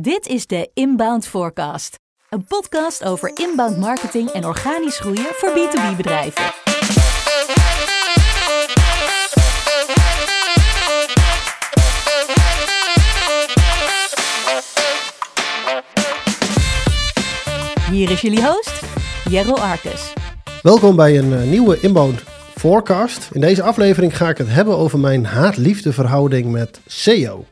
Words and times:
Dit 0.00 0.26
is 0.26 0.46
de 0.46 0.70
Inbound 0.74 1.26
Forecast, 1.26 1.98
een 2.30 2.44
podcast 2.44 3.04
over 3.04 3.30
inbound 3.34 3.78
marketing 3.78 4.28
en 4.28 4.44
organisch 4.44 4.98
groeien 4.98 5.26
voor 5.32 5.50
B2B 5.50 5.96
bedrijven. 5.96 6.44
Hier 17.90 18.10
is 18.10 18.20
jullie 18.20 18.44
host, 18.44 18.82
Jero 19.28 19.54
Arkus. 19.54 20.12
Welkom 20.62 20.96
bij 20.96 21.18
een 21.18 21.32
eh, 21.32 21.42
nieuwe 21.42 21.80
Inbound 21.80 22.22
Forecast. 22.56 23.28
In 23.32 23.40
deze 23.40 23.62
aflevering 23.62 24.16
ga 24.16 24.28
ik 24.28 24.38
het 24.38 24.48
hebben 24.48 24.76
over 24.76 24.98
mijn 24.98 25.24
haat-liefde 25.24 25.92
verhouding 25.92 26.50
met 26.50 26.80
SEO. 26.86 27.44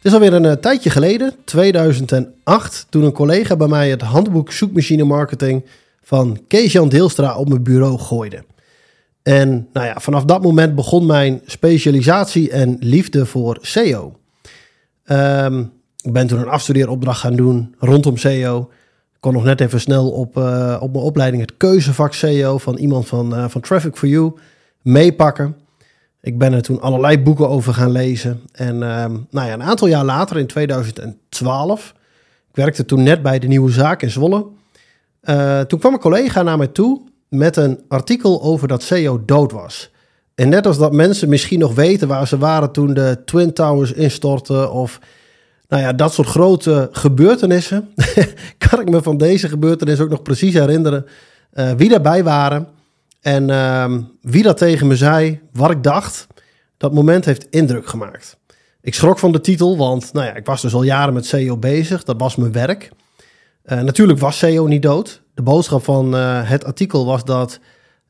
Het 0.00 0.08
is 0.08 0.14
alweer 0.14 0.32
een 0.32 0.44
uh, 0.44 0.52
tijdje 0.52 0.90
geleden, 0.90 1.34
2008, 1.44 2.86
toen 2.88 3.02
een 3.02 3.12
collega 3.12 3.56
bij 3.56 3.66
mij 3.68 3.90
het 3.90 4.02
handboek 4.02 4.52
zoekmachine 4.52 5.04
marketing 5.04 5.64
van 6.02 6.40
Kees-Jan 6.48 6.88
Deelstra 6.88 7.36
op 7.36 7.48
mijn 7.48 7.62
bureau 7.62 7.98
gooide. 7.98 8.44
En 9.22 9.68
nou 9.72 9.86
ja, 9.86 10.00
vanaf 10.00 10.24
dat 10.24 10.42
moment 10.42 10.74
begon 10.74 11.06
mijn 11.06 11.40
specialisatie 11.46 12.50
en 12.50 12.76
liefde 12.78 13.26
voor 13.26 13.58
SEO. 13.60 14.16
Ehm, 15.04 15.60
ik 16.02 16.12
ben 16.12 16.26
toen 16.26 16.38
een 16.38 16.48
afstudeeropdracht 16.48 17.20
gaan 17.20 17.36
doen 17.36 17.74
rondom 17.78 18.16
SEO. 18.16 18.60
Ik 19.12 19.20
kon 19.20 19.32
nog 19.32 19.44
net 19.44 19.60
even 19.60 19.80
snel 19.80 20.10
op, 20.10 20.36
uh, 20.36 20.76
op 20.80 20.92
mijn 20.92 21.04
opleiding 21.04 21.42
het 21.42 21.56
keuzevak 21.56 22.14
SEO 22.14 22.58
van 22.58 22.76
iemand 22.76 23.06
van, 23.06 23.34
uh, 23.34 23.48
van 23.48 23.60
Traffic 23.60 23.96
for 23.96 24.08
You 24.08 24.32
meepakken. 24.82 25.56
Ik 26.22 26.38
ben 26.38 26.52
er 26.52 26.62
toen 26.62 26.80
allerlei 26.80 27.18
boeken 27.18 27.48
over 27.48 27.74
gaan 27.74 27.90
lezen. 27.90 28.40
En 28.52 28.74
um, 28.74 29.26
nou 29.30 29.46
ja, 29.46 29.52
een 29.52 29.62
aantal 29.62 29.88
jaar 29.88 30.04
later, 30.04 30.38
in 30.38 30.46
2012, 30.46 31.94
ik 32.48 32.56
werkte 32.56 32.84
toen 32.84 33.02
net 33.02 33.22
bij 33.22 33.38
de 33.38 33.46
Nieuwe 33.46 33.70
Zaak 33.70 34.02
in 34.02 34.10
Zwolle. 34.10 34.46
Uh, 35.24 35.60
toen 35.60 35.78
kwam 35.78 35.92
een 35.92 35.98
collega 35.98 36.42
naar 36.42 36.58
mij 36.58 36.66
toe 36.66 37.00
met 37.28 37.56
een 37.56 37.80
artikel 37.88 38.42
over 38.42 38.68
dat 38.68 38.82
SEO 38.82 39.22
dood 39.24 39.52
was. 39.52 39.90
En 40.34 40.48
net 40.48 40.66
als 40.66 40.78
dat 40.78 40.92
mensen 40.92 41.28
misschien 41.28 41.58
nog 41.58 41.74
weten 41.74 42.08
waar 42.08 42.26
ze 42.26 42.38
waren 42.38 42.72
toen 42.72 42.94
de 42.94 43.22
Twin 43.24 43.52
Towers 43.52 43.92
instortten 43.92 44.72
of 44.72 45.00
nou 45.68 45.82
ja, 45.82 45.92
dat 45.92 46.12
soort 46.12 46.28
grote 46.28 46.88
gebeurtenissen, 46.92 47.94
kan 48.68 48.80
ik 48.80 48.90
me 48.90 49.02
van 49.02 49.16
deze 49.16 49.48
gebeurtenis 49.48 50.00
ook 50.00 50.08
nog 50.10 50.22
precies 50.22 50.54
herinneren 50.54 51.06
uh, 51.54 51.70
wie 51.72 51.88
daarbij 51.88 52.24
waren. 52.24 52.68
En 53.20 53.48
uh, 53.48 53.94
wie 54.20 54.42
dat 54.42 54.56
tegen 54.56 54.86
me 54.86 54.96
zei, 54.96 55.40
wat 55.52 55.70
ik 55.70 55.82
dacht, 55.82 56.26
dat 56.76 56.94
moment 56.94 57.24
heeft 57.24 57.46
indruk 57.50 57.86
gemaakt. 57.86 58.38
Ik 58.80 58.94
schrok 58.94 59.18
van 59.18 59.32
de 59.32 59.40
titel, 59.40 59.76
want 59.76 60.12
nou 60.12 60.26
ja, 60.26 60.34
ik 60.34 60.46
was 60.46 60.62
dus 60.62 60.74
al 60.74 60.82
jaren 60.82 61.14
met 61.14 61.26
SEO 61.26 61.56
bezig. 61.56 62.04
Dat 62.04 62.20
was 62.20 62.36
mijn 62.36 62.52
werk. 62.52 62.90
Uh, 63.64 63.80
natuurlijk 63.80 64.18
was 64.18 64.38
SEO 64.38 64.66
niet 64.66 64.82
dood. 64.82 65.22
De 65.34 65.42
boodschap 65.42 65.84
van 65.84 66.14
uh, 66.14 66.48
het 66.48 66.64
artikel 66.64 67.06
was 67.06 67.24
dat 67.24 67.60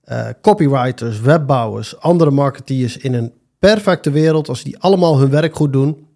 uh, 0.04 0.26
copywriters, 0.42 1.20
webbouwers, 1.20 2.00
andere 2.00 2.30
marketeers 2.30 2.96
in 2.96 3.14
een 3.14 3.32
perfecte 3.58 4.10
wereld, 4.10 4.48
als 4.48 4.62
die 4.62 4.78
allemaal 4.78 5.18
hun 5.18 5.30
werk 5.30 5.54
goed 5.54 5.72
doen, 5.72 6.06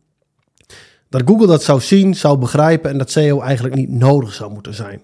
dat 1.09 1.23
Google 1.25 1.47
dat 1.47 1.63
zou 1.63 1.81
zien, 1.81 2.15
zou 2.15 2.39
begrijpen 2.39 2.91
en 2.91 2.99
dat 2.99 3.11
SEO 3.11 3.41
eigenlijk 3.41 3.75
niet 3.75 3.91
nodig 3.91 4.35
zou 4.35 4.53
moeten 4.53 4.75
zijn. 4.75 5.03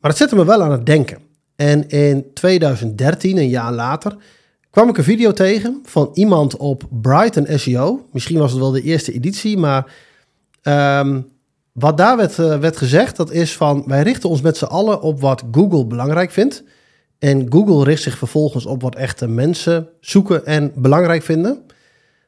Maar 0.00 0.10
het 0.10 0.16
zette 0.16 0.36
me 0.36 0.44
wel 0.44 0.62
aan 0.62 0.70
het 0.70 0.86
denken. 0.86 1.18
En 1.56 1.88
in 1.88 2.30
2013, 2.34 3.36
een 3.36 3.48
jaar 3.48 3.72
later, 3.72 4.16
kwam 4.70 4.88
ik 4.88 4.98
een 4.98 5.04
video 5.04 5.32
tegen 5.32 5.80
van 5.84 6.10
iemand 6.14 6.56
op 6.56 6.82
Brighton 6.90 7.58
SEO. 7.58 8.06
Misschien 8.12 8.38
was 8.38 8.50
het 8.50 8.60
wel 8.60 8.70
de 8.70 8.82
eerste 8.82 9.12
editie, 9.12 9.56
maar 9.56 9.92
um, 10.62 11.26
wat 11.72 11.96
daar 11.96 12.16
werd, 12.16 12.38
uh, 12.38 12.58
werd 12.58 12.76
gezegd, 12.76 13.16
dat 13.16 13.30
is 13.30 13.56
van 13.56 13.84
wij 13.86 14.02
richten 14.02 14.28
ons 14.28 14.40
met 14.40 14.56
z'n 14.56 14.64
allen 14.64 15.00
op 15.00 15.20
wat 15.20 15.42
Google 15.50 15.86
belangrijk 15.86 16.30
vindt. 16.30 16.62
En 17.18 17.46
Google 17.48 17.84
richt 17.84 18.02
zich 18.02 18.18
vervolgens 18.18 18.66
op 18.66 18.82
wat 18.82 18.94
echte 18.94 19.28
mensen 19.28 19.88
zoeken 20.00 20.46
en 20.46 20.72
belangrijk 20.74 21.22
vinden. 21.22 21.62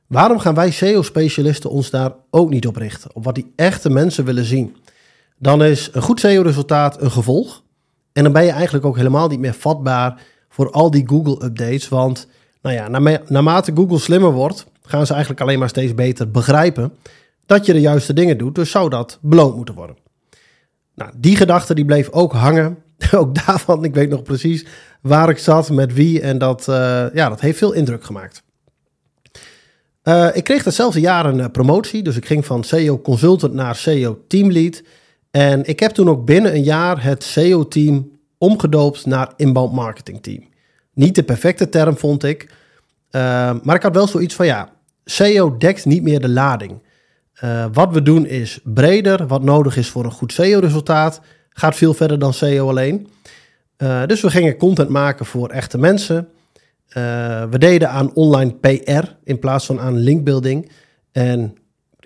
Waarom 0.06 0.38
gaan 0.38 0.54
wij 0.54 0.70
SEO-specialisten 0.70 1.70
ons 1.70 1.90
daar 1.90 2.14
ook 2.30 2.50
niet 2.50 2.66
op 2.66 2.76
richten? 2.76 3.10
Op 3.14 3.24
wat 3.24 3.34
die 3.34 3.52
echte 3.56 3.90
mensen 3.90 4.24
willen 4.24 4.44
zien? 4.44 4.76
Dan 5.38 5.64
is 5.64 5.88
een 5.92 6.02
goed 6.02 6.20
SEO-resultaat 6.20 7.02
een 7.02 7.10
gevolg. 7.10 7.62
En 8.18 8.24
dan 8.24 8.32
ben 8.32 8.44
je 8.44 8.50
eigenlijk 8.50 8.84
ook 8.84 8.96
helemaal 8.96 9.28
niet 9.28 9.38
meer 9.38 9.54
vatbaar 9.54 10.20
voor 10.48 10.70
al 10.70 10.90
die 10.90 11.08
Google-updates. 11.08 11.88
Want 11.88 12.26
nou 12.62 12.74
ja, 12.74 12.88
naarmate 13.28 13.72
Google 13.74 13.98
slimmer 13.98 14.32
wordt, 14.32 14.66
gaan 14.82 15.06
ze 15.06 15.12
eigenlijk 15.12 15.42
alleen 15.42 15.58
maar 15.58 15.68
steeds 15.68 15.94
beter 15.94 16.30
begrijpen 16.30 16.92
dat 17.46 17.66
je 17.66 17.72
de 17.72 17.80
juiste 17.80 18.12
dingen 18.12 18.38
doet. 18.38 18.54
Dus 18.54 18.70
zou 18.70 18.90
dat 18.90 19.18
beloond 19.20 19.56
moeten 19.56 19.74
worden. 19.74 19.96
Nou, 20.94 21.10
die 21.16 21.36
gedachte 21.36 21.74
die 21.74 21.84
bleef 21.84 22.10
ook 22.10 22.32
hangen. 22.32 22.78
ook 23.14 23.46
daarvan, 23.46 23.84
ik 23.84 23.94
weet 23.94 24.10
nog 24.10 24.22
precies 24.22 24.66
waar 25.00 25.28
ik 25.28 25.38
zat, 25.38 25.70
met 25.70 25.92
wie. 25.92 26.20
En 26.20 26.38
dat, 26.38 26.66
uh, 26.68 26.74
ja, 27.14 27.28
dat 27.28 27.40
heeft 27.40 27.58
veel 27.58 27.72
indruk 27.72 28.04
gemaakt. 28.04 28.42
Uh, 30.04 30.28
ik 30.32 30.44
kreeg 30.44 30.62
datzelfde 30.62 31.00
jaar 31.00 31.26
een 31.26 31.38
uh, 31.38 31.46
promotie. 31.52 32.02
Dus 32.02 32.16
ik 32.16 32.26
ging 32.26 32.46
van 32.46 32.64
SEO 32.64 33.00
consultant 33.00 33.52
naar 33.52 33.76
SEO 33.76 34.24
teamlead. 34.28 34.82
En 35.30 35.64
ik 35.64 35.80
heb 35.80 35.90
toen 35.90 36.08
ook 36.08 36.24
binnen 36.24 36.54
een 36.54 36.62
jaar 36.62 37.02
het 37.02 37.22
SEO-team 37.22 38.10
omgedoopt 38.38 39.06
naar 39.06 39.32
inbound 39.36 39.72
marketing 39.72 40.22
team. 40.22 40.44
Niet 40.94 41.14
de 41.14 41.22
perfecte 41.22 41.68
term 41.68 41.96
vond 41.96 42.24
ik, 42.24 42.42
uh, 43.10 43.54
maar 43.62 43.76
ik 43.76 43.82
had 43.82 43.94
wel 43.94 44.06
zoiets 44.06 44.34
van 44.34 44.46
ja, 44.46 44.72
SEO 45.04 45.56
dekt 45.56 45.84
niet 45.84 46.02
meer 46.02 46.20
de 46.20 46.28
lading. 46.28 46.82
Uh, 47.44 47.66
wat 47.72 47.92
we 47.92 48.02
doen 48.02 48.26
is 48.26 48.60
breder, 48.64 49.26
wat 49.26 49.42
nodig 49.42 49.76
is 49.76 49.88
voor 49.88 50.04
een 50.04 50.10
goed 50.10 50.32
SEO-resultaat, 50.32 51.20
gaat 51.50 51.76
veel 51.76 51.94
verder 51.94 52.18
dan 52.18 52.34
SEO 52.34 52.68
alleen. 52.68 53.08
Uh, 53.78 54.06
dus 54.06 54.20
we 54.20 54.30
gingen 54.30 54.56
content 54.56 54.88
maken 54.88 55.26
voor 55.26 55.48
echte 55.48 55.78
mensen. 55.78 56.28
we 57.50 57.56
deden 57.58 57.90
aan 57.90 58.14
online 58.14 58.54
PR 58.54 59.08
in 59.24 59.38
plaats 59.38 59.66
van 59.66 59.80
aan 59.80 59.98
linkbuilding. 59.98 60.70
En 61.12 61.56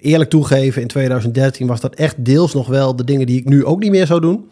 eerlijk 0.02 0.30
toegeven, 0.30 0.82
in 0.82 0.88
2013 0.88 1.66
was 1.66 1.80
dat 1.80 1.94
echt 1.94 2.24
deels 2.24 2.54
nog 2.54 2.66
wel 2.66 2.96
de 2.96 3.04
dingen 3.04 3.26
die 3.26 3.38
ik 3.38 3.48
nu 3.48 3.64
ook 3.64 3.80
niet 3.80 3.90
meer 3.90 4.06
zou 4.06 4.20
doen. 4.20 4.50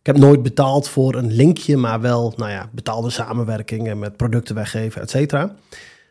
Ik 0.00 0.06
heb 0.06 0.18
nooit 0.18 0.42
betaald 0.42 0.88
voor 0.88 1.14
een 1.14 1.32
linkje, 1.32 1.76
maar 1.76 2.00
wel 2.00 2.32
nou 2.36 2.50
ja, 2.50 2.68
betaalde 2.72 3.10
samenwerkingen 3.10 3.98
met 3.98 4.16
producten 4.16 4.54
weggeven, 4.54 5.02
et 5.02 5.10
cetera. 5.10 5.54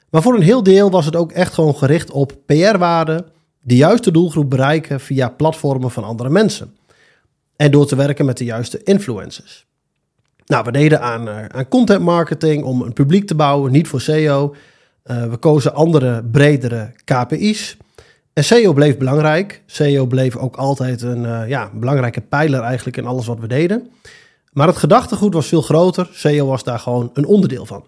Maar 0.09 0.22
voor 0.22 0.35
een 0.35 0.41
heel 0.41 0.63
deel 0.63 0.91
was 0.91 1.05
het 1.05 1.16
ook 1.16 1.31
echt 1.31 1.53
gewoon 1.53 1.75
gericht 1.75 2.11
op 2.11 2.33
PR-waarde, 2.45 3.25
de 3.61 3.75
juiste 3.75 4.11
doelgroep 4.11 4.49
bereiken 4.49 4.99
via 4.99 5.29
platformen 5.29 5.91
van 5.91 6.03
andere 6.03 6.29
mensen. 6.29 6.75
En 7.55 7.72
door 7.72 7.85
te 7.85 7.95
werken 7.95 8.25
met 8.25 8.38
de 8.38 8.44
juiste 8.44 8.83
influencers. 8.83 9.66
Nou, 10.45 10.63
we 10.63 10.72
deden 10.72 11.01
aan, 11.01 11.28
uh, 11.28 11.45
aan 11.45 11.67
content 11.67 12.01
marketing 12.01 12.63
om 12.63 12.81
een 12.81 12.94
publiek 12.94 13.28
te 13.28 13.35
bouwen, 13.35 13.72
niet 13.72 13.88
voor 13.88 14.01
SEO. 14.01 14.55
Uh, 15.05 15.23
we 15.23 15.38
kozen 15.38 15.73
andere, 15.73 16.23
bredere 16.23 16.91
KPI's. 17.03 17.78
En 18.34 18.44
SEO 18.44 18.73
bleef 18.73 18.97
belangrijk. 18.97 19.63
SEO 19.66 20.06
bleef 20.06 20.35
ook 20.35 20.56
altijd 20.56 21.01
een 21.01 21.23
uh, 21.23 21.47
ja, 21.47 21.72
belangrijke 21.73 22.22
pijler 22.22 22.62
eigenlijk 22.62 22.97
in 22.97 23.06
alles 23.06 23.25
wat 23.25 23.40
we 23.40 23.47
deden. 23.47 23.90
Maar 24.51 24.67
het 24.67 24.78
gedachtegoed 24.78 25.34
was 25.34 25.47
veel 25.47 25.62
groter. 25.62 26.09
SEO 26.12 26.45
was 26.45 26.63
daar 26.63 26.79
gewoon 26.79 27.09
een 27.13 27.25
onderdeel 27.25 27.66
van. 27.66 27.85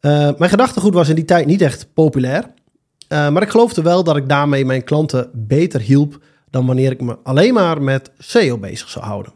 Uh, 0.00 0.30
mijn 0.38 0.50
gedachtegoed 0.50 0.94
was 0.94 1.08
in 1.08 1.14
die 1.14 1.24
tijd 1.24 1.46
niet 1.46 1.60
echt 1.60 1.88
populair. 1.94 2.44
Uh, 2.44 3.28
maar 3.28 3.42
ik 3.42 3.50
geloofde 3.50 3.82
wel 3.82 4.04
dat 4.04 4.16
ik 4.16 4.28
daarmee 4.28 4.64
mijn 4.64 4.84
klanten 4.84 5.30
beter 5.32 5.80
hielp 5.80 6.22
dan 6.50 6.66
wanneer 6.66 6.90
ik 6.90 7.00
me 7.00 7.18
alleen 7.22 7.54
maar 7.54 7.82
met 7.82 8.10
SEO 8.18 8.58
bezig 8.58 8.88
zou 8.88 9.04
houden. 9.04 9.32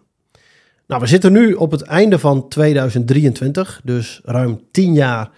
Nou, 0.86 1.00
we 1.00 1.06
zitten 1.06 1.32
nu 1.32 1.52
op 1.52 1.70
het 1.70 1.82
einde 1.82 2.18
van 2.18 2.48
2023, 2.48 3.80
dus 3.84 4.20
ruim 4.24 4.60
10 4.70 4.92
jaar 4.92 5.30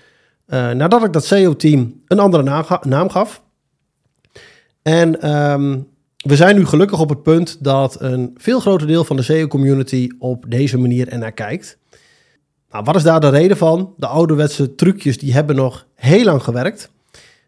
nadat 0.47 1.05
ik 1.05 1.13
dat 1.13 1.25
SEO-team 1.25 2.03
een 2.07 2.19
andere 2.19 2.65
naam 2.83 3.11
gaf. 3.11 3.43
En 4.83 5.33
um, 5.33 5.87
we 6.17 6.37
zijn 6.37 6.57
nu 6.57 6.67
gelukkig 6.67 7.01
op 7.01 7.09
het 7.09 7.23
punt 7.23 7.65
dat 7.65 8.01
een 8.01 8.35
veel 8.37 8.61
groter 8.61 8.87
deel 8.87 9.05
van 9.05 9.17
de 9.17 9.23
SEO-community 9.23 10.09
op 10.19 10.45
deze 10.49 10.79
manier 10.79 11.09
ernaar 11.09 11.33
kijkt. 11.33 11.79
Nou, 12.71 12.85
wat 12.85 12.97
is 12.97 13.03
daar 13.03 13.21
de 13.21 13.29
reden 13.29 13.57
van? 13.57 13.95
De 13.97 14.07
ouderwetse 14.07 14.75
trucjes 14.75 15.19
die 15.19 15.33
hebben 15.33 15.57
nog 15.57 15.87
heel 15.95 16.25
lang 16.25 16.43
gewerkt. 16.43 16.91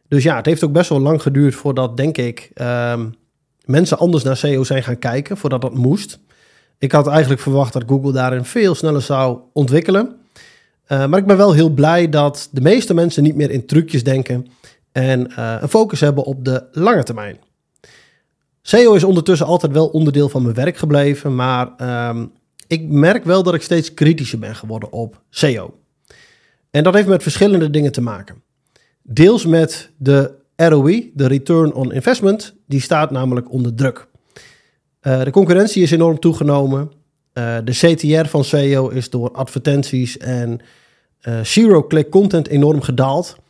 Dus 0.09 0.23
ja, 0.23 0.37
het 0.37 0.47
heeft 0.47 0.65
ook 0.65 0.73
best 0.73 0.89
wel 0.89 1.01
lang 1.01 1.23
geduurd 1.23 1.55
voordat, 1.55 1.97
denk 1.97 2.19
ik, 2.19 2.51
um, 2.55 3.15
mensen 3.65 3.99
anders 3.99 4.23
naar 4.25 4.37
SEO 4.37 4.65
zijn 4.65 4.83
gaan 4.83 4.99
kijken, 4.99 5.37
voordat 5.37 5.61
dat 5.61 5.75
moest. 5.75 6.19
Ik 6.79 6.93
had 6.93 7.07
eigenlijk 7.07 7.41
verwacht 7.41 7.73
dat 7.73 7.85
Google 7.87 8.13
daarin 8.13 8.45
veel 8.45 8.75
sneller 8.75 9.03
zou 9.03 9.39
ontwikkelen. 9.53 10.17
Uh, 10.89 11.07
maar 11.07 11.19
ik 11.19 11.27
ben 11.27 11.37
wel 11.37 11.53
heel 11.53 11.71
blij 11.71 12.09
dat 12.09 12.49
de 12.53 12.61
meeste 12.61 12.95
mensen 12.95 13.23
niet 13.23 13.35
meer 13.35 13.51
in 13.51 13.67
trucjes 13.67 14.05
denken 14.05 14.47
en 14.95 15.31
uh, 15.31 15.57
een 15.61 15.69
focus 15.69 16.01
hebben 16.01 16.25
op 16.25 16.45
de 16.45 16.65
lange 16.73 17.03
termijn. 17.03 17.39
SEO 18.63 18.95
is 18.95 19.05
ondertussen 19.05 19.47
altijd 19.47 19.73
wel 19.73 19.87
onderdeel 19.87 20.29
van 20.29 20.43
mijn 20.43 20.55
werk 20.55 20.77
gebleven, 20.77 21.35
maar 21.35 21.73
um, 22.09 22.33
ik 22.67 22.89
merk 22.89 23.25
wel 23.25 23.43
dat 23.43 23.55
ik 23.55 23.63
steeds 23.63 23.95
kritischer 23.95 24.39
ben 24.39 24.55
geworden 24.55 24.93
op 24.93 25.23
SEO. 25.31 25.75
En 26.71 26.83
dat 26.83 26.95
heeft 26.95 27.09
met 27.09 27.23
verschillende 27.23 27.71
dingen 27.71 27.93
te 27.93 28.01
maken. 28.01 28.43
Deels 29.03 29.47
met 29.47 29.91
de 29.97 30.35
ROI, 30.57 31.11
de 31.15 31.27
Return 31.27 31.73
on 31.73 31.93
Investment, 31.93 32.55
die 32.67 32.81
staat 32.81 33.11
namelijk 33.11 33.51
onder 33.51 33.75
druk. 33.75 34.07
de 35.01 35.31
concurrentie 35.31 35.83
is 35.83 35.91
enorm 35.91 36.19
toegenomen. 36.19 36.91
de 37.33 37.63
CTR 37.65 38.29
van 38.29 38.45
SEO 38.45 38.89
is 38.89 39.11
door 39.11 39.31
advertenties 39.31 40.19
en 40.19 40.61
zero-click 41.43 42.11
content 42.11 42.49
enorm 42.49 42.81
gedaald. 42.81 43.43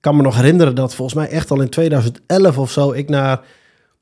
Kan 0.00 0.16
me 0.16 0.22
nog 0.22 0.36
herinneren 0.36 0.74
dat 0.74 0.94
volgens 0.94 1.16
mij 1.16 1.28
echt 1.28 1.50
al 1.50 1.60
in 1.60 1.68
2011 1.68 2.58
of 2.58 2.70
zo 2.70 2.92
ik 2.92 3.08
naar 3.08 3.40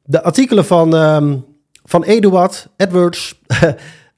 de 0.05 0.23
artikelen 0.23 0.65
van, 0.65 0.95
um, 0.95 1.45
van 1.85 2.05
Eduard 2.05 2.69
Edwards 2.77 3.41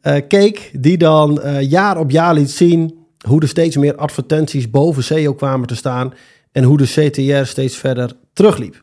uh, 0.02 0.16
keek, 0.28 0.70
die 0.72 0.98
dan 0.98 1.40
uh, 1.44 1.60
jaar 1.70 1.98
op 1.98 2.10
jaar 2.10 2.34
liet 2.34 2.50
zien 2.50 2.98
hoe 3.26 3.40
er 3.40 3.48
steeds 3.48 3.76
meer 3.76 3.96
advertenties 3.96 4.70
boven 4.70 5.04
SEO 5.04 5.34
kwamen 5.34 5.66
te 5.66 5.76
staan 5.76 6.14
en 6.52 6.64
hoe 6.64 6.76
de 6.76 6.84
CTR 6.84 7.44
steeds 7.44 7.76
verder 7.76 8.12
terugliep. 8.32 8.82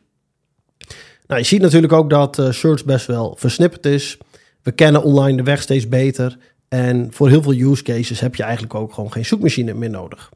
Nou, 1.27 1.41
je 1.41 1.47
ziet 1.47 1.61
natuurlijk 1.61 1.93
ook 1.93 2.09
dat 2.09 2.41
search 2.49 2.85
best 2.85 3.05
wel 3.05 3.35
versnipperd 3.39 3.85
is. 3.85 4.17
We 4.61 4.71
kennen 4.71 5.03
online 5.03 5.37
de 5.37 5.43
weg 5.43 5.61
steeds 5.61 5.87
beter. 5.87 6.37
En 6.67 7.07
voor 7.11 7.29
heel 7.29 7.41
veel 7.41 7.71
use 7.71 7.83
cases 7.83 8.19
heb 8.19 8.35
je 8.35 8.43
eigenlijk 8.43 8.75
ook 8.75 8.93
gewoon 8.93 9.11
geen 9.11 9.25
zoekmachine 9.25 9.73
meer 9.73 9.89
nodig. 9.89 10.29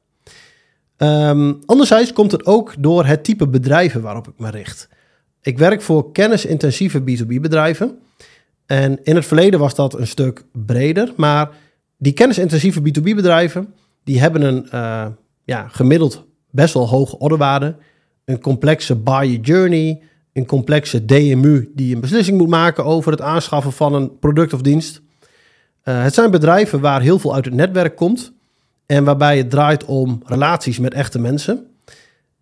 Um, 1.03 1.59
anderzijds 1.65 2.13
komt 2.13 2.31
het 2.31 2.45
ook 2.45 2.73
door 2.79 3.05
het 3.05 3.23
type 3.23 3.47
bedrijven 3.47 4.01
waarop 4.01 4.27
ik 4.27 4.33
me 4.37 4.49
richt. 4.49 4.89
Ik 5.41 5.57
werk 5.57 5.81
voor 5.81 6.11
kennisintensieve 6.11 6.99
B2B 6.99 7.41
bedrijven. 7.41 7.99
En 8.65 9.03
in 9.03 9.15
het 9.15 9.25
verleden 9.25 9.59
was 9.59 9.75
dat 9.75 9.99
een 9.99 10.07
stuk 10.07 10.43
breder. 10.65 11.13
Maar 11.15 11.49
die 11.97 12.13
kennisintensieve 12.13 12.79
B2B 12.79 13.03
bedrijven, 13.03 13.73
die 14.03 14.19
hebben 14.19 14.41
een 14.41 14.67
uh, 14.73 15.05
ja, 15.43 15.67
gemiddeld 15.67 16.25
best 16.49 16.73
wel 16.73 16.87
hoge 16.87 17.17
orderwaarde. 17.17 17.75
Een 18.25 18.41
complexe 18.41 18.95
buyer 18.95 19.39
journey. 19.39 20.01
Een 20.33 20.45
complexe 20.45 21.05
DMU 21.05 21.71
die 21.75 21.95
een 21.95 22.01
beslissing 22.01 22.37
moet 22.37 22.49
maken 22.49 22.85
over 22.85 23.11
het 23.11 23.21
aanschaffen 23.21 23.71
van 23.71 23.93
een 23.93 24.19
product 24.19 24.53
of 24.53 24.61
dienst. 24.61 25.01
Uh, 25.83 26.03
het 26.03 26.13
zijn 26.13 26.31
bedrijven 26.31 26.79
waar 26.79 27.01
heel 27.01 27.19
veel 27.19 27.35
uit 27.35 27.45
het 27.45 27.53
netwerk 27.53 27.95
komt. 27.95 28.33
En 28.91 29.03
waarbij 29.03 29.37
het 29.37 29.49
draait 29.49 29.85
om 29.85 30.21
relaties 30.25 30.79
met 30.79 30.93
echte 30.93 31.19
mensen. 31.19 31.67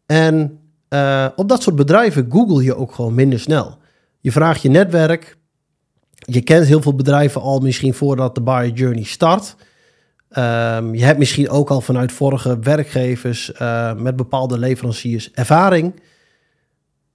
En 0.06 0.60
uh, 0.90 1.28
op 1.36 1.50
dat 1.50 1.62
soort 1.62 1.76
bedrijven 1.76 2.28
google 2.30 2.64
je 2.64 2.76
ook 2.76 2.94
gewoon 2.94 3.14
minder 3.14 3.40
snel. 3.40 3.78
Je 4.20 4.32
vraagt 4.32 4.62
je 4.62 4.70
netwerk. 4.70 5.38
Je 6.14 6.42
kent 6.42 6.66
heel 6.66 6.82
veel 6.82 6.96
bedrijven 6.96 7.42
al 7.42 7.60
misschien 7.60 7.94
voordat 7.94 8.36
de 8.36 8.42
buyer 8.42 8.74
journey 8.74 9.04
start. 9.04 9.56
Um, 10.38 10.96
je 10.96 11.04
hebt 11.04 11.20
misschien 11.20 11.50
ook 11.50 11.70
al 11.70 11.82
vanuit 11.82 12.12
vorige 12.12 12.60
werkgevers 12.60 13.52
uh, 13.62 13.94
met 13.94 14.16
bepaalde 14.16 14.58
leveranciers 14.58 15.32
ervaring. 15.32 16.02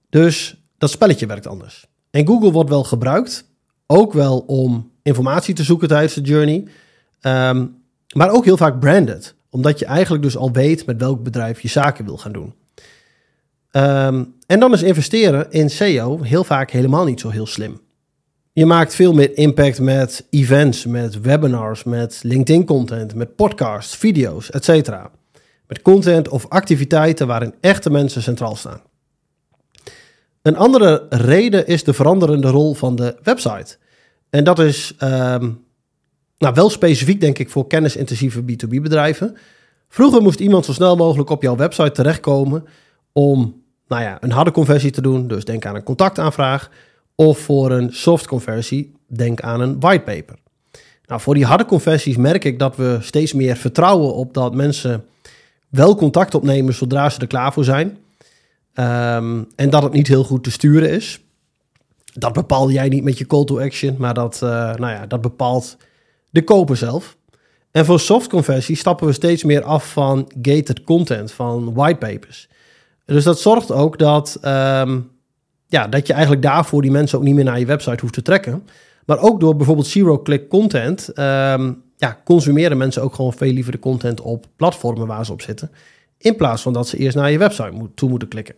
Dus 0.09 0.65
dat 0.77 0.89
spelletje 0.89 1.25
werkt 1.25 1.47
anders. 1.47 1.87
En 2.11 2.27
Google 2.27 2.51
wordt 2.51 2.69
wel 2.69 2.83
gebruikt, 2.83 3.49
ook 3.87 4.13
wel 4.13 4.39
om 4.39 4.91
informatie 5.03 5.53
te 5.53 5.63
zoeken 5.63 5.87
tijdens 5.87 6.13
de 6.13 6.21
journey. 6.21 6.67
Um, 7.21 7.83
maar 8.15 8.31
ook 8.31 8.45
heel 8.45 8.57
vaak 8.57 8.79
branded, 8.79 9.35
omdat 9.49 9.79
je 9.79 9.85
eigenlijk 9.85 10.23
dus 10.23 10.37
al 10.37 10.51
weet 10.51 10.85
met 10.85 10.99
welk 10.99 11.23
bedrijf 11.23 11.59
je 11.59 11.67
zaken 11.67 12.05
wil 12.05 12.17
gaan 12.17 12.31
doen. 12.31 12.53
Um, 13.71 14.35
en 14.45 14.59
dan 14.59 14.73
is 14.73 14.83
investeren 14.83 15.51
in 15.51 15.69
SEO 15.69 16.21
heel 16.21 16.43
vaak 16.43 16.71
helemaal 16.71 17.05
niet 17.05 17.19
zo 17.19 17.29
heel 17.29 17.45
slim. 17.45 17.81
Je 18.53 18.65
maakt 18.65 18.95
veel 18.95 19.13
meer 19.13 19.37
impact 19.37 19.79
met 19.79 20.27
events, 20.29 20.85
met 20.85 21.21
webinars, 21.21 21.83
met 21.83 22.19
LinkedIn-content, 22.23 23.15
met 23.15 23.35
podcasts, 23.35 23.95
video's, 23.95 24.49
etc. 24.49 24.89
Met 25.67 25.81
content 25.81 26.29
of 26.29 26.47
activiteiten 26.47 27.27
waarin 27.27 27.53
echte 27.59 27.89
mensen 27.89 28.21
centraal 28.21 28.55
staan. 28.55 28.81
Een 30.41 30.57
andere 30.57 31.05
reden 31.09 31.67
is 31.67 31.83
de 31.83 31.93
veranderende 31.93 32.47
rol 32.47 32.73
van 32.73 32.95
de 32.95 33.15
website. 33.23 33.77
En 34.29 34.43
dat 34.43 34.59
is 34.59 34.95
um, 35.03 35.64
nou, 36.37 36.53
wel 36.53 36.69
specifiek 36.69 37.21
denk 37.21 37.39
ik 37.39 37.49
voor 37.49 37.67
kennisintensieve 37.67 38.41
B2B 38.41 38.81
bedrijven. 38.81 39.37
Vroeger 39.87 40.21
moest 40.21 40.39
iemand 40.39 40.65
zo 40.65 40.73
snel 40.73 40.95
mogelijk 40.95 41.29
op 41.29 41.41
jouw 41.41 41.55
website 41.55 41.91
terechtkomen 41.91 42.65
om 43.11 43.63
nou 43.87 44.01
ja, 44.01 44.17
een 44.19 44.31
harde 44.31 44.51
conversie 44.51 44.91
te 44.91 45.01
doen. 45.01 45.27
Dus 45.27 45.45
denk 45.45 45.65
aan 45.65 45.75
een 45.75 45.83
contactaanvraag. 45.83 46.69
Of 47.15 47.39
voor 47.39 47.71
een 47.71 47.93
soft 47.93 48.27
conversie, 48.27 48.93
denk 49.07 49.41
aan 49.41 49.61
een 49.61 49.79
whitepaper. 49.79 50.35
Nou, 51.05 51.21
voor 51.21 51.33
die 51.33 51.45
harde 51.45 51.65
conversies 51.65 52.17
merk 52.17 52.43
ik 52.43 52.59
dat 52.59 52.75
we 52.75 52.97
steeds 53.01 53.33
meer 53.33 53.55
vertrouwen 53.55 54.13
op 54.13 54.33
dat 54.33 54.55
mensen 54.55 55.05
wel 55.69 55.95
contact 55.95 56.35
opnemen 56.35 56.73
zodra 56.73 57.09
ze 57.09 57.19
er 57.19 57.27
klaar 57.27 57.53
voor 57.53 57.63
zijn. 57.63 57.87
Um, 57.87 59.47
en 59.55 59.69
dat 59.69 59.83
het 59.83 59.93
niet 59.93 60.07
heel 60.07 60.23
goed 60.23 60.43
te 60.43 60.51
sturen 60.51 60.89
is. 60.89 61.19
Dat 62.13 62.33
bepaal 62.33 62.71
jij 62.71 62.89
niet 62.89 63.03
met 63.03 63.17
je 63.17 63.27
call 63.27 63.45
to 63.45 63.59
action, 63.59 63.95
maar 63.97 64.13
dat, 64.13 64.39
uh, 64.43 64.49
nou 64.49 64.87
ja, 64.91 65.05
dat 65.05 65.21
bepaalt 65.21 65.77
de 66.35 66.43
koper 66.43 66.77
zelf. 66.77 67.17
En 67.71 67.85
voor 67.85 67.99
soft 67.99 68.29
conversie 68.29 68.75
stappen 68.75 69.07
we 69.07 69.13
steeds 69.13 69.43
meer 69.43 69.63
af 69.63 69.91
van 69.91 70.31
gated 70.41 70.83
content, 70.83 71.31
van 71.31 71.73
whitepapers. 71.73 72.49
Dus 73.05 73.23
dat 73.23 73.39
zorgt 73.39 73.71
ook 73.71 73.99
dat, 73.99 74.39
um, 74.45 75.11
ja, 75.67 75.87
dat 75.87 76.07
je 76.07 76.13
eigenlijk 76.13 76.41
daarvoor 76.41 76.81
die 76.81 76.91
mensen 76.91 77.17
ook 77.17 77.23
niet 77.23 77.35
meer 77.35 77.43
naar 77.43 77.59
je 77.59 77.65
website 77.65 78.01
hoeft 78.01 78.13
te 78.13 78.21
trekken. 78.21 78.67
Maar 79.05 79.19
ook 79.19 79.39
door 79.39 79.55
bijvoorbeeld 79.55 79.87
zero-click 79.87 80.49
content, 80.49 81.07
um, 81.07 81.81
ja, 81.97 82.21
consumeren 82.25 82.77
mensen 82.77 83.01
ook 83.01 83.15
gewoon 83.15 83.33
veel 83.33 83.51
liever 83.51 83.71
de 83.71 83.79
content 83.79 84.21
op 84.21 84.45
platformen 84.55 85.07
waar 85.07 85.25
ze 85.25 85.31
op 85.31 85.41
zitten. 85.41 85.71
In 86.17 86.35
plaats 86.35 86.61
van 86.61 86.73
dat 86.73 86.87
ze 86.87 86.97
eerst 86.97 87.15
naar 87.15 87.31
je 87.31 87.37
website 87.37 87.89
toe 87.95 88.09
moeten 88.09 88.27
klikken. 88.27 88.55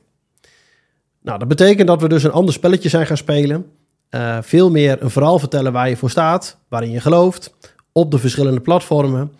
Nou, 1.22 1.40
dat 1.40 1.48
betekent 1.48 1.88
dat 1.88 2.02
we 2.02 2.10
dus 2.10 2.24
een 2.24 2.32
ander 2.32 2.54
spelletje 2.54 2.90
zijn 2.90 3.06
gaan 3.06 3.18
spelen. 3.18 3.66
Uh, 4.12 4.38
veel 4.42 4.71
meer 4.71 5.01
een 5.01 5.09
verhaal 5.09 5.39
vertellen 5.39 5.71
waar 5.71 5.89
je 5.89 5.98
voor 5.98 6.09
staat, 6.09 6.57
waarin 6.68 6.92
je 6.92 7.00
gelooft, 7.00 7.54
op 7.92 8.12
de 8.12 8.18
verschillende 8.18 8.62
platformen. 8.62 9.31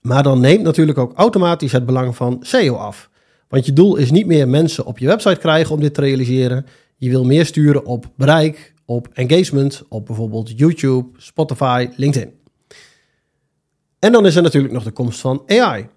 Maar 0.00 0.22
dan 0.22 0.40
neemt 0.40 0.62
natuurlijk 0.62 0.98
ook 0.98 1.12
automatisch 1.14 1.72
het 1.72 1.86
belang 1.86 2.16
van 2.16 2.38
SEO 2.40 2.74
af. 2.74 3.10
Want 3.48 3.66
je 3.66 3.72
doel 3.72 3.96
is 3.96 4.10
niet 4.10 4.26
meer 4.26 4.48
mensen 4.48 4.86
op 4.86 4.98
je 4.98 5.06
website 5.06 5.38
krijgen 5.38 5.74
om 5.74 5.80
dit 5.80 5.94
te 5.94 6.00
realiseren. 6.00 6.66
Je 6.96 7.10
wil 7.10 7.24
meer 7.24 7.46
sturen 7.46 7.84
op 7.84 8.06
bereik, 8.16 8.74
op 8.84 9.08
engagement, 9.12 9.82
op 9.88 10.06
bijvoorbeeld 10.06 10.58
YouTube, 10.58 11.08
Spotify, 11.16 11.88
LinkedIn. 11.96 12.32
En 13.98 14.12
dan 14.12 14.26
is 14.26 14.36
er 14.36 14.42
natuurlijk 14.42 14.72
nog 14.72 14.84
de 14.84 14.90
komst 14.90 15.20
van 15.20 15.42
AI. 15.46 15.88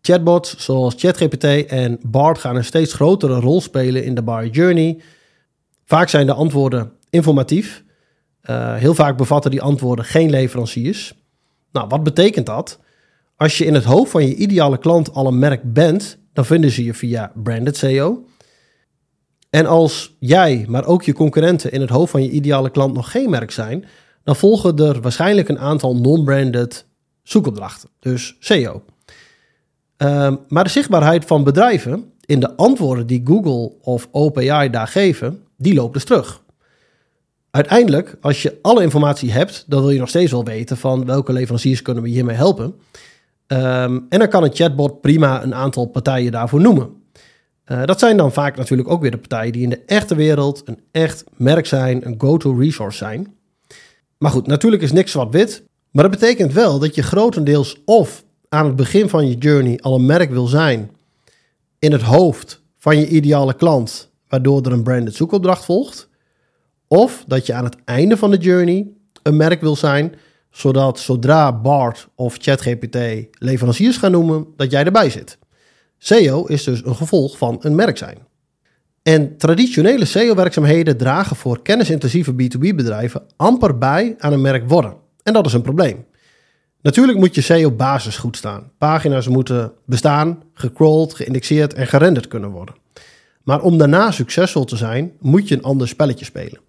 Chatbots 0.00 0.56
zoals 0.58 0.94
ChatGPT 0.96 1.44
en 1.66 1.98
Bard 2.02 2.38
gaan 2.38 2.56
een 2.56 2.64
steeds 2.64 2.92
grotere 2.92 3.40
rol 3.40 3.60
spelen 3.60 4.04
in 4.04 4.14
de 4.14 4.22
buyer 4.22 4.50
journey. 4.50 5.00
Vaak 5.84 6.08
zijn 6.08 6.26
de 6.26 6.32
antwoorden 6.32 6.92
informatief. 7.16 7.84
Uh, 8.50 8.74
heel 8.74 8.94
vaak 8.94 9.16
bevatten 9.16 9.50
die 9.50 9.62
antwoorden 9.62 10.04
geen 10.04 10.30
leveranciers. 10.30 11.14
Nou, 11.72 11.88
wat 11.88 12.02
betekent 12.02 12.46
dat? 12.46 12.78
Als 13.36 13.58
je 13.58 13.64
in 13.64 13.74
het 13.74 13.84
hoofd 13.84 14.10
van 14.10 14.26
je 14.26 14.34
ideale 14.34 14.78
klant 14.78 15.12
al 15.12 15.26
een 15.26 15.38
merk 15.38 15.72
bent, 15.72 16.18
dan 16.32 16.44
vinden 16.44 16.70
ze 16.70 16.84
je 16.84 16.94
via 16.94 17.32
branded 17.34 17.76
SEO. 17.76 18.24
En 19.50 19.66
als 19.66 20.16
jij, 20.18 20.64
maar 20.68 20.86
ook 20.86 21.02
je 21.02 21.12
concurrenten 21.12 21.72
in 21.72 21.80
het 21.80 21.90
hoofd 21.90 22.10
van 22.10 22.22
je 22.22 22.30
ideale 22.30 22.70
klant 22.70 22.94
nog 22.94 23.10
geen 23.10 23.30
merk 23.30 23.50
zijn, 23.50 23.84
dan 24.24 24.36
volgen 24.36 24.76
er 24.76 25.00
waarschijnlijk 25.00 25.48
een 25.48 25.58
aantal 25.58 25.96
non-branded 25.96 26.86
zoekopdrachten, 27.22 27.88
dus 28.00 28.36
SEO. 28.38 28.82
Ehm, 29.96 30.36
maar 30.48 30.64
de 30.64 30.70
zichtbaarheid 30.70 31.24
van 31.24 31.44
bedrijven 31.44 32.12
in 32.24 32.40
de 32.40 32.56
antwoorden 32.56 33.06
die 33.06 33.22
Google 33.24 33.72
of 33.80 34.08
OpenAI 34.10 34.70
daar 34.70 34.88
geven, 34.88 35.42
die 35.56 35.74
loopt 35.74 35.92
dus 35.92 36.04
terug 36.04 36.44
uiteindelijk, 37.56 38.16
als 38.20 38.42
je 38.42 38.58
alle 38.62 38.82
informatie 38.82 39.32
hebt, 39.32 39.64
dan 39.66 39.80
wil 39.80 39.90
je 39.90 39.98
nog 39.98 40.08
steeds 40.08 40.30
wel 40.30 40.44
weten 40.44 40.76
van 40.76 41.04
welke 41.04 41.32
leveranciers 41.32 41.82
kunnen 41.82 42.02
we 42.02 42.08
hiermee 42.08 42.36
helpen. 42.36 42.74
Um, 43.46 44.06
en 44.08 44.18
dan 44.18 44.28
kan 44.28 44.42
een 44.42 44.54
chatbot 44.54 45.00
prima 45.00 45.42
een 45.42 45.54
aantal 45.54 45.86
partijen 45.86 46.32
daarvoor 46.32 46.60
noemen. 46.60 46.88
Uh, 47.66 47.84
dat 47.84 47.98
zijn 47.98 48.16
dan 48.16 48.32
vaak 48.32 48.56
natuurlijk 48.56 48.88
ook 48.88 49.00
weer 49.00 49.10
de 49.10 49.18
partijen 49.18 49.52
die 49.52 49.62
in 49.62 49.70
de 49.70 49.82
echte 49.86 50.14
wereld 50.14 50.62
een 50.64 50.80
echt 50.90 51.24
merk 51.36 51.66
zijn, 51.66 52.06
een 52.06 52.14
go-to 52.18 52.58
resource 52.58 52.96
zijn. 52.98 53.34
Maar 54.18 54.30
goed, 54.30 54.46
natuurlijk 54.46 54.82
is 54.82 54.92
niks 54.92 55.10
zwart-wit. 55.10 55.62
Maar 55.90 56.02
dat 56.02 56.20
betekent 56.20 56.52
wel 56.52 56.78
dat 56.78 56.94
je 56.94 57.02
grotendeels 57.02 57.82
of 57.84 58.24
aan 58.48 58.66
het 58.66 58.76
begin 58.76 59.08
van 59.08 59.28
je 59.28 59.34
journey 59.34 59.78
al 59.80 59.94
een 59.94 60.06
merk 60.06 60.30
wil 60.30 60.46
zijn 60.46 60.90
in 61.78 61.92
het 61.92 62.02
hoofd 62.02 62.62
van 62.78 62.98
je 62.98 63.08
ideale 63.08 63.54
klant, 63.54 64.10
waardoor 64.28 64.62
er 64.62 64.72
een 64.72 64.82
branded 64.82 65.14
zoekopdracht 65.14 65.64
volgt. 65.64 66.08
Of 66.88 67.24
dat 67.26 67.46
je 67.46 67.54
aan 67.54 67.64
het 67.64 67.76
einde 67.84 68.16
van 68.16 68.30
de 68.30 68.36
journey 68.36 68.86
een 69.22 69.36
merk 69.36 69.60
wil 69.60 69.76
zijn, 69.76 70.14
zodat 70.50 70.98
zodra 70.98 71.52
Bart 71.52 72.08
of 72.14 72.36
ChatGPT 72.40 72.96
leveranciers 73.30 73.96
gaan 73.96 74.10
noemen, 74.10 74.46
dat 74.56 74.70
jij 74.70 74.84
erbij 74.84 75.10
zit. 75.10 75.38
SEO 75.98 76.44
is 76.44 76.64
dus 76.64 76.84
een 76.84 76.96
gevolg 76.96 77.38
van 77.38 77.56
een 77.60 77.74
merk 77.74 77.96
zijn. 77.96 78.18
En 79.02 79.36
traditionele 79.36 80.04
SEO-werkzaamheden 80.04 80.96
dragen 80.96 81.36
voor 81.36 81.62
kennisintensieve 81.62 82.32
B2B-bedrijven 82.32 83.22
amper 83.36 83.78
bij 83.78 84.14
aan 84.18 84.32
een 84.32 84.40
merk 84.40 84.68
worden. 84.68 84.94
En 85.22 85.32
dat 85.32 85.46
is 85.46 85.52
een 85.52 85.62
probleem. 85.62 86.04
Natuurlijk 86.82 87.18
moet 87.18 87.34
je 87.34 87.40
SEO-basis 87.40 88.16
goed 88.16 88.36
staan. 88.36 88.70
Pagina's 88.78 89.28
moeten 89.28 89.72
bestaan, 89.84 90.42
gecrawled, 90.52 91.14
geïndexeerd 91.14 91.74
en 91.74 91.86
gerenderd 91.86 92.28
kunnen 92.28 92.50
worden. 92.50 92.74
Maar 93.42 93.60
om 93.62 93.78
daarna 93.78 94.10
succesvol 94.10 94.64
te 94.64 94.76
zijn, 94.76 95.12
moet 95.20 95.48
je 95.48 95.54
een 95.54 95.62
ander 95.62 95.88
spelletje 95.88 96.24
spelen. 96.24 96.60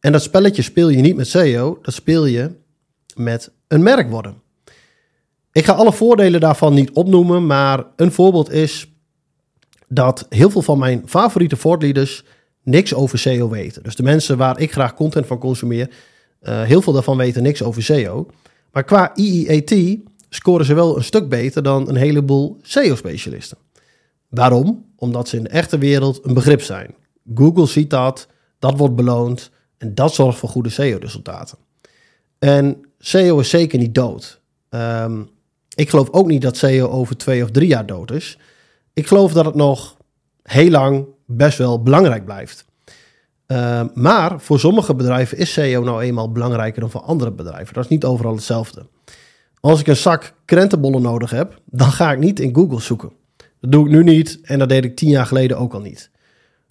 En 0.00 0.12
dat 0.12 0.22
spelletje 0.22 0.62
speel 0.62 0.88
je 0.88 1.00
niet 1.00 1.16
met 1.16 1.28
SEO, 1.28 1.78
dat 1.82 1.94
speel 1.94 2.26
je 2.26 2.50
met 3.14 3.50
een 3.68 3.82
merk 3.82 4.10
worden. 4.10 4.42
Ik 5.52 5.64
ga 5.64 5.72
alle 5.72 5.92
voordelen 5.92 6.40
daarvan 6.40 6.74
niet 6.74 6.90
opnoemen, 6.90 7.46
maar 7.46 7.84
een 7.96 8.12
voorbeeld 8.12 8.50
is 8.50 8.92
dat 9.88 10.26
heel 10.28 10.50
veel 10.50 10.62
van 10.62 10.78
mijn 10.78 11.02
favoriete 11.06 11.56
voortleaders 11.56 12.24
niks 12.62 12.94
over 12.94 13.18
SEO 13.18 13.48
weten. 13.48 13.82
Dus 13.82 13.96
de 13.96 14.02
mensen 14.02 14.36
waar 14.36 14.60
ik 14.60 14.72
graag 14.72 14.94
content 14.94 15.26
van 15.26 15.38
consumeer, 15.38 15.90
uh, 16.42 16.62
heel 16.62 16.82
veel 16.82 16.92
daarvan 16.92 17.16
weten 17.16 17.42
niks 17.42 17.62
over 17.62 17.82
SEO. 17.82 18.26
Maar 18.72 18.84
qua 18.84 19.12
EEAT 19.14 19.98
scoren 20.28 20.66
ze 20.66 20.74
wel 20.74 20.96
een 20.96 21.04
stuk 21.04 21.28
beter 21.28 21.62
dan 21.62 21.88
een 21.88 21.96
heleboel 21.96 22.58
SEO-specialisten. 22.62 23.58
Waarom? 24.28 24.84
Omdat 24.96 25.28
ze 25.28 25.36
in 25.36 25.42
de 25.42 25.48
echte 25.48 25.78
wereld 25.78 26.20
een 26.22 26.34
begrip 26.34 26.62
zijn. 26.62 26.94
Google 27.34 27.66
ziet 27.66 27.90
dat, 27.90 28.28
dat 28.58 28.78
wordt 28.78 28.96
beloond 28.96 29.50
en 29.80 29.94
dat 29.94 30.14
zorgt 30.14 30.38
voor 30.38 30.48
goede 30.48 30.68
SEO-resultaten. 30.68 31.58
En 32.38 32.80
SEO 32.98 33.38
is 33.38 33.48
zeker 33.48 33.78
niet 33.78 33.94
dood. 33.94 34.40
Um, 34.70 35.28
ik 35.74 35.90
geloof 35.90 36.10
ook 36.10 36.26
niet 36.26 36.42
dat 36.42 36.56
SEO 36.56 36.88
over 36.88 37.16
twee 37.16 37.42
of 37.42 37.50
drie 37.50 37.68
jaar 37.68 37.86
dood 37.86 38.10
is. 38.10 38.38
Ik 38.92 39.06
geloof 39.06 39.32
dat 39.32 39.44
het 39.44 39.54
nog 39.54 39.96
heel 40.42 40.70
lang 40.70 41.06
best 41.26 41.58
wel 41.58 41.82
belangrijk 41.82 42.24
blijft. 42.24 42.64
Uh, 43.46 43.82
maar 43.94 44.40
voor 44.40 44.58
sommige 44.58 44.94
bedrijven 44.94 45.38
is 45.38 45.52
SEO 45.52 45.82
nou 45.82 46.02
eenmaal 46.02 46.32
belangrijker 46.32 46.80
dan 46.80 46.90
voor 46.90 47.00
andere 47.00 47.32
bedrijven. 47.32 47.74
Dat 47.74 47.84
is 47.84 47.90
niet 47.90 48.04
overal 48.04 48.34
hetzelfde. 48.34 48.86
Als 49.60 49.80
ik 49.80 49.86
een 49.86 49.96
zak 49.96 50.34
krentenbollen 50.44 51.02
nodig 51.02 51.30
heb, 51.30 51.60
dan 51.64 51.92
ga 51.92 52.12
ik 52.12 52.18
niet 52.18 52.40
in 52.40 52.54
Google 52.54 52.80
zoeken. 52.80 53.12
Dat 53.60 53.72
doe 53.72 53.84
ik 53.84 53.90
nu 53.90 54.02
niet 54.02 54.38
en 54.42 54.58
dat 54.58 54.68
deed 54.68 54.84
ik 54.84 54.96
tien 54.96 55.08
jaar 55.08 55.26
geleden 55.26 55.58
ook 55.58 55.74
al 55.74 55.80
niet. 55.80 56.10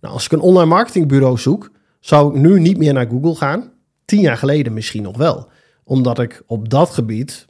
Nou, 0.01 0.13
als 0.13 0.25
ik 0.25 0.31
een 0.31 0.39
online 0.39 0.69
marketingbureau 0.69 1.37
zoek, 1.37 1.71
zou 1.99 2.35
ik 2.35 2.41
nu 2.41 2.59
niet 2.59 2.77
meer 2.77 2.93
naar 2.93 3.07
Google 3.07 3.35
gaan. 3.35 3.71
Tien 4.05 4.21
jaar 4.21 4.37
geleden 4.37 4.73
misschien 4.73 5.03
nog 5.03 5.17
wel. 5.17 5.49
Omdat 5.83 6.19
ik 6.19 6.43
op 6.45 6.69
dat 6.69 6.89
gebied 6.89 7.47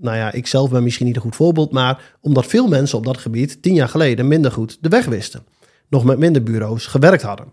nou 0.00 0.16
ja, 0.16 0.32
ik 0.32 0.46
zelf 0.46 0.70
ben 0.70 0.82
misschien 0.82 1.06
niet 1.06 1.16
een 1.16 1.22
goed 1.22 1.36
voorbeeld, 1.36 1.72
maar 1.72 2.16
omdat 2.20 2.46
veel 2.46 2.68
mensen 2.68 2.98
op 2.98 3.04
dat 3.04 3.18
gebied 3.18 3.62
tien 3.62 3.74
jaar 3.74 3.88
geleden 3.88 4.28
minder 4.28 4.52
goed 4.52 4.78
de 4.80 4.88
weg 4.88 5.04
wisten, 5.04 5.42
nog 5.88 6.04
met 6.04 6.18
minder 6.18 6.42
bureaus 6.42 6.86
gewerkt 6.86 7.22
hadden. 7.22 7.52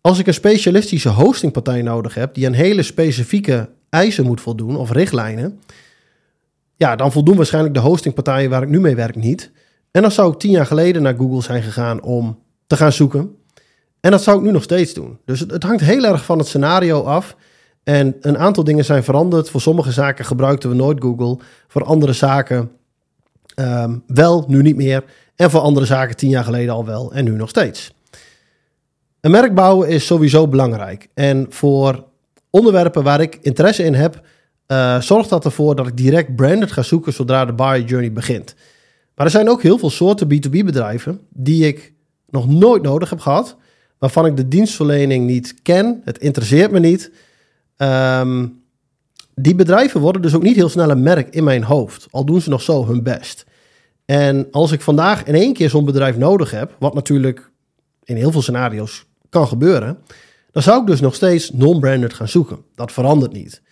Als 0.00 0.18
ik 0.18 0.26
een 0.26 0.34
specialistische 0.34 1.08
hostingpartij 1.08 1.82
nodig 1.82 2.14
heb 2.14 2.34
die 2.34 2.46
aan 2.46 2.52
hele 2.52 2.82
specifieke 2.82 3.68
eisen 3.88 4.24
moet 4.24 4.40
voldoen 4.40 4.76
of 4.76 4.90
richtlijnen, 4.90 5.60
ja, 6.76 6.96
dan 6.96 7.12
voldoen 7.12 7.36
waarschijnlijk 7.36 7.74
de 7.74 7.80
hostingpartijen 7.80 8.50
waar 8.50 8.62
ik 8.62 8.68
nu 8.68 8.80
mee 8.80 8.94
werk 8.94 9.16
niet. 9.16 9.50
En 9.90 10.02
dan 10.02 10.10
zou 10.10 10.32
ik 10.32 10.38
tien 10.38 10.50
jaar 10.50 10.66
geleden 10.66 11.02
naar 11.02 11.14
Google 11.14 11.42
zijn 11.42 11.62
gegaan 11.62 12.02
om 12.02 12.38
te 12.66 12.76
gaan 12.76 12.92
zoeken. 12.92 13.36
En 14.00 14.10
dat 14.10 14.22
zou 14.22 14.38
ik 14.38 14.44
nu 14.44 14.50
nog 14.50 14.62
steeds 14.62 14.94
doen. 14.94 15.18
Dus 15.24 15.40
het, 15.40 15.62
hangt 15.62 15.80
heel 15.80 16.04
erg 16.04 16.24
van 16.24 16.38
het 16.38 16.46
scenario 16.46 17.02
af 17.02 17.36
en 17.84 18.16
een 18.20 18.38
aantal 18.38 18.64
dingen 18.64 18.84
zijn 18.84 19.04
veranderd. 19.04 19.50
Voor 19.50 19.60
sommige 19.60 19.92
zaken 19.92 20.24
gebruikten 20.24 20.70
we 20.70 20.76
nooit 20.76 21.00
Google. 21.00 21.38
Voor 21.68 21.84
andere 21.84 22.12
zaken 22.12 22.70
ehm, 23.54 23.96
wel, 24.06 24.44
nu 24.48 24.62
niet 24.62 24.76
meer. 24.76 25.04
En 25.36 25.50
voor 25.50 25.60
andere 25.60 25.86
zaken 25.86 26.16
tien 26.16 26.28
jaar 26.28 26.44
geleden 26.44 26.74
al 26.74 26.84
wel 26.84 27.12
en 27.12 27.24
nu 27.24 27.30
nog 27.30 27.48
steeds. 27.48 27.92
Een 29.20 29.30
merk 29.30 29.54
bouwen 29.54 29.88
is 29.88 30.06
sowieso 30.06 30.48
belangrijk. 30.48 31.08
En 31.14 31.46
voor 31.48 32.04
onderwerpen 32.50 33.02
waar 33.02 33.20
ik 33.20 33.38
interesse 33.42 33.84
in 33.84 33.94
heb, 33.94 34.20
uh, 34.66 35.00
zorgt 35.00 35.28
dat 35.28 35.44
ervoor 35.44 35.74
dat 35.74 35.86
ik 35.86 35.96
direct 35.96 36.36
branded 36.36 36.72
ga 36.72 36.82
zoeken 36.82 37.12
zodra 37.12 37.44
de 37.44 37.52
buyer 37.52 37.84
journey 37.84 38.12
begint. 38.12 38.54
Maar 39.14 39.26
er 39.26 39.32
zijn 39.32 39.48
ook 39.48 39.62
heel 39.62 39.78
veel 39.78 39.90
soorten 39.90 40.26
B2B 40.26 40.64
bedrijven 40.64 41.20
die 41.28 41.66
ik 41.66 41.92
nog 42.30 42.48
nooit 42.48 42.82
nodig 42.82 43.10
heb 43.10 43.20
gehad, 43.20 43.56
waarvan 43.98 44.26
ik 44.26 44.36
de 44.36 44.48
dienstverlening 44.48 45.26
niet 45.26 45.54
ken, 45.62 46.00
het 46.04 46.18
interesseert 46.18 46.70
me 46.70 46.78
niet. 46.78 47.10
Ehm, 47.76 48.46
die 49.34 49.54
bedrijven 49.54 50.00
worden 50.00 50.22
dus 50.22 50.34
ook 50.34 50.42
niet 50.42 50.56
heel 50.56 50.68
snel 50.68 50.90
een 50.90 51.02
merk 51.02 51.34
in 51.34 51.44
mijn 51.44 51.62
hoofd, 51.62 52.06
al 52.10 52.24
doen 52.24 52.40
ze 52.40 52.50
nog 52.50 52.62
zo 52.62 52.86
hun 52.86 53.02
best. 53.02 53.46
En 54.04 54.48
als 54.50 54.72
ik 54.72 54.80
vandaag 54.80 55.24
in 55.24 55.34
één 55.34 55.52
keer 55.52 55.70
zo'n 55.70 55.84
bedrijf 55.84 56.16
nodig 56.16 56.50
heb, 56.50 56.76
wat 56.78 56.94
natuurlijk 56.94 57.50
in 58.04 58.16
heel 58.16 58.30
veel 58.30 58.42
scenario's 58.42 59.06
kan 59.28 59.48
gebeuren, 59.48 59.98
dan 60.50 60.62
zou 60.62 60.80
ik 60.80 60.86
dus 60.86 61.00
nog 61.00 61.14
steeds 61.14 61.50
non-branded 61.50 62.14
gaan 62.14 62.28
zoeken. 62.28 62.58
Dat 62.74 62.92
verandert 62.92 63.32
niet. 63.32 63.62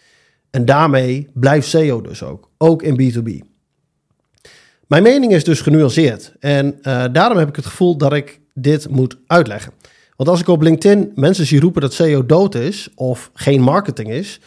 En 0.51 0.65
daarmee 0.65 1.29
blijft 1.35 1.69
SEO 1.69 2.01
dus 2.01 2.23
ook, 2.23 2.51
ook 2.59 2.83
in 2.83 3.01
B2B. 3.01 3.47
Mijn 4.87 5.03
mening 5.03 5.33
is 5.33 5.45
dus 5.45 5.61
genuanceerd 5.61 6.33
en 6.39 6.79
uh, 6.83 7.05
daarom 7.13 7.39
heb 7.39 7.49
ik 7.49 7.57
het 7.57 7.67
gevoel 7.67 7.97
dat 7.97 8.13
ik 8.13 8.41
dit 8.55 8.89
moet 8.89 9.19
uitleggen. 9.27 9.73
Want 10.17 10.29
als 10.29 10.41
ik 10.41 10.49
op 10.49 10.63
LinkedIn 10.63 11.13
mensen 11.15 11.47
zie 11.47 11.61
roepen 11.61 11.81
dat 11.81 11.93
SEO 11.93 12.27
dood 12.27 12.55
is 12.55 12.89
of 12.95 13.31
geen 13.35 13.61
marketing 13.61 14.11
is, 14.11 14.41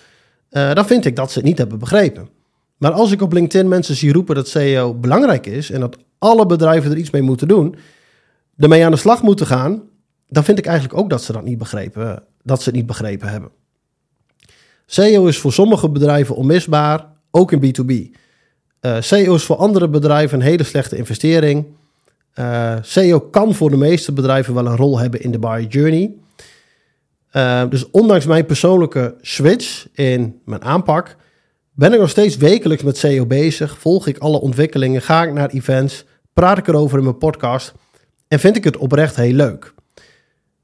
uh, 0.51 0.73
dan 0.73 0.85
vind 0.85 1.05
ik 1.05 1.15
dat 1.15 1.31
ze 1.31 1.37
het 1.37 1.47
niet 1.47 1.57
hebben 1.57 1.79
begrepen. 1.79 2.29
Maar 2.77 2.91
als 2.91 3.11
ik 3.11 3.21
op 3.21 3.33
LinkedIn 3.33 3.67
mensen 3.67 3.95
zie 3.95 4.13
roepen 4.13 4.35
dat 4.35 4.47
SEO 4.47 4.93
belangrijk 4.93 5.45
is 5.45 5.71
en 5.71 5.79
dat 5.79 5.97
alle 6.17 6.45
bedrijven 6.45 6.91
er 6.91 6.97
iets 6.97 7.09
mee 7.09 7.21
moeten 7.21 7.47
doen, 7.47 7.75
ermee 8.57 8.85
aan 8.85 8.91
de 8.91 8.97
slag 8.97 9.21
moeten 9.21 9.45
gaan, 9.45 9.81
dan 10.27 10.43
vind 10.43 10.57
ik 10.57 10.65
eigenlijk 10.65 10.99
ook 10.99 11.09
dat 11.09 11.23
ze 11.23 11.31
dat 11.31 11.43
niet 11.43 11.57
begrepen, 11.57 12.23
dat 12.43 12.61
ze 12.61 12.69
het 12.69 12.77
niet 12.77 12.85
begrepen 12.85 13.29
hebben. 13.29 13.49
SEO 14.85 15.25
is 15.25 15.37
voor 15.37 15.53
sommige 15.53 15.89
bedrijven 15.89 16.35
onmisbaar, 16.35 17.05
ook 17.31 17.51
in 17.51 17.59
B2B. 17.59 17.91
Uh, 17.91 18.07
eh, 18.79 19.01
SEO 19.01 19.35
is 19.35 19.43
voor 19.43 19.55
andere 19.55 19.89
bedrijven 19.89 20.39
een 20.39 20.45
hele 20.45 20.63
slechte 20.63 20.97
investering. 20.97 21.65
Uh, 22.39 22.71
eh, 22.71 22.83
SEO 22.83 23.19
kan 23.19 23.55
voor 23.55 23.69
de 23.69 23.77
meeste 23.77 24.11
bedrijven 24.11 24.53
wel 24.53 24.65
een 24.65 24.75
rol 24.75 24.99
hebben 24.99 25.21
in 25.21 25.31
de 25.31 25.39
buyer 25.39 25.67
journey. 25.67 26.13
Uh, 27.33 27.69
dus 27.69 27.91
ondanks 27.91 28.25
mijn 28.25 28.45
persoonlijke 28.45 29.15
switch 29.21 29.87
in 29.93 30.41
mijn 30.45 30.63
aanpak, 30.63 31.15
ben 31.71 31.93
ik 31.93 31.99
nog 31.99 32.09
steeds 32.09 32.37
wekelijks 32.37 32.83
met 32.83 32.97
SEO 32.97 33.25
bezig. 33.25 33.77
Volg 33.77 34.07
ik 34.07 34.17
alle 34.17 34.41
ontwikkelingen, 34.41 35.01
ga 35.01 35.23
ik 35.23 35.33
naar 35.33 35.49
events, 35.49 36.05
praat 36.33 36.57
ik 36.57 36.67
erover 36.67 36.97
in 36.97 37.03
mijn 37.03 37.17
podcast 37.17 37.73
en 38.27 38.39
vind 38.39 38.55
ik 38.55 38.63
het 38.63 38.77
oprecht 38.77 39.15
heel 39.15 39.33
leuk. 39.33 39.73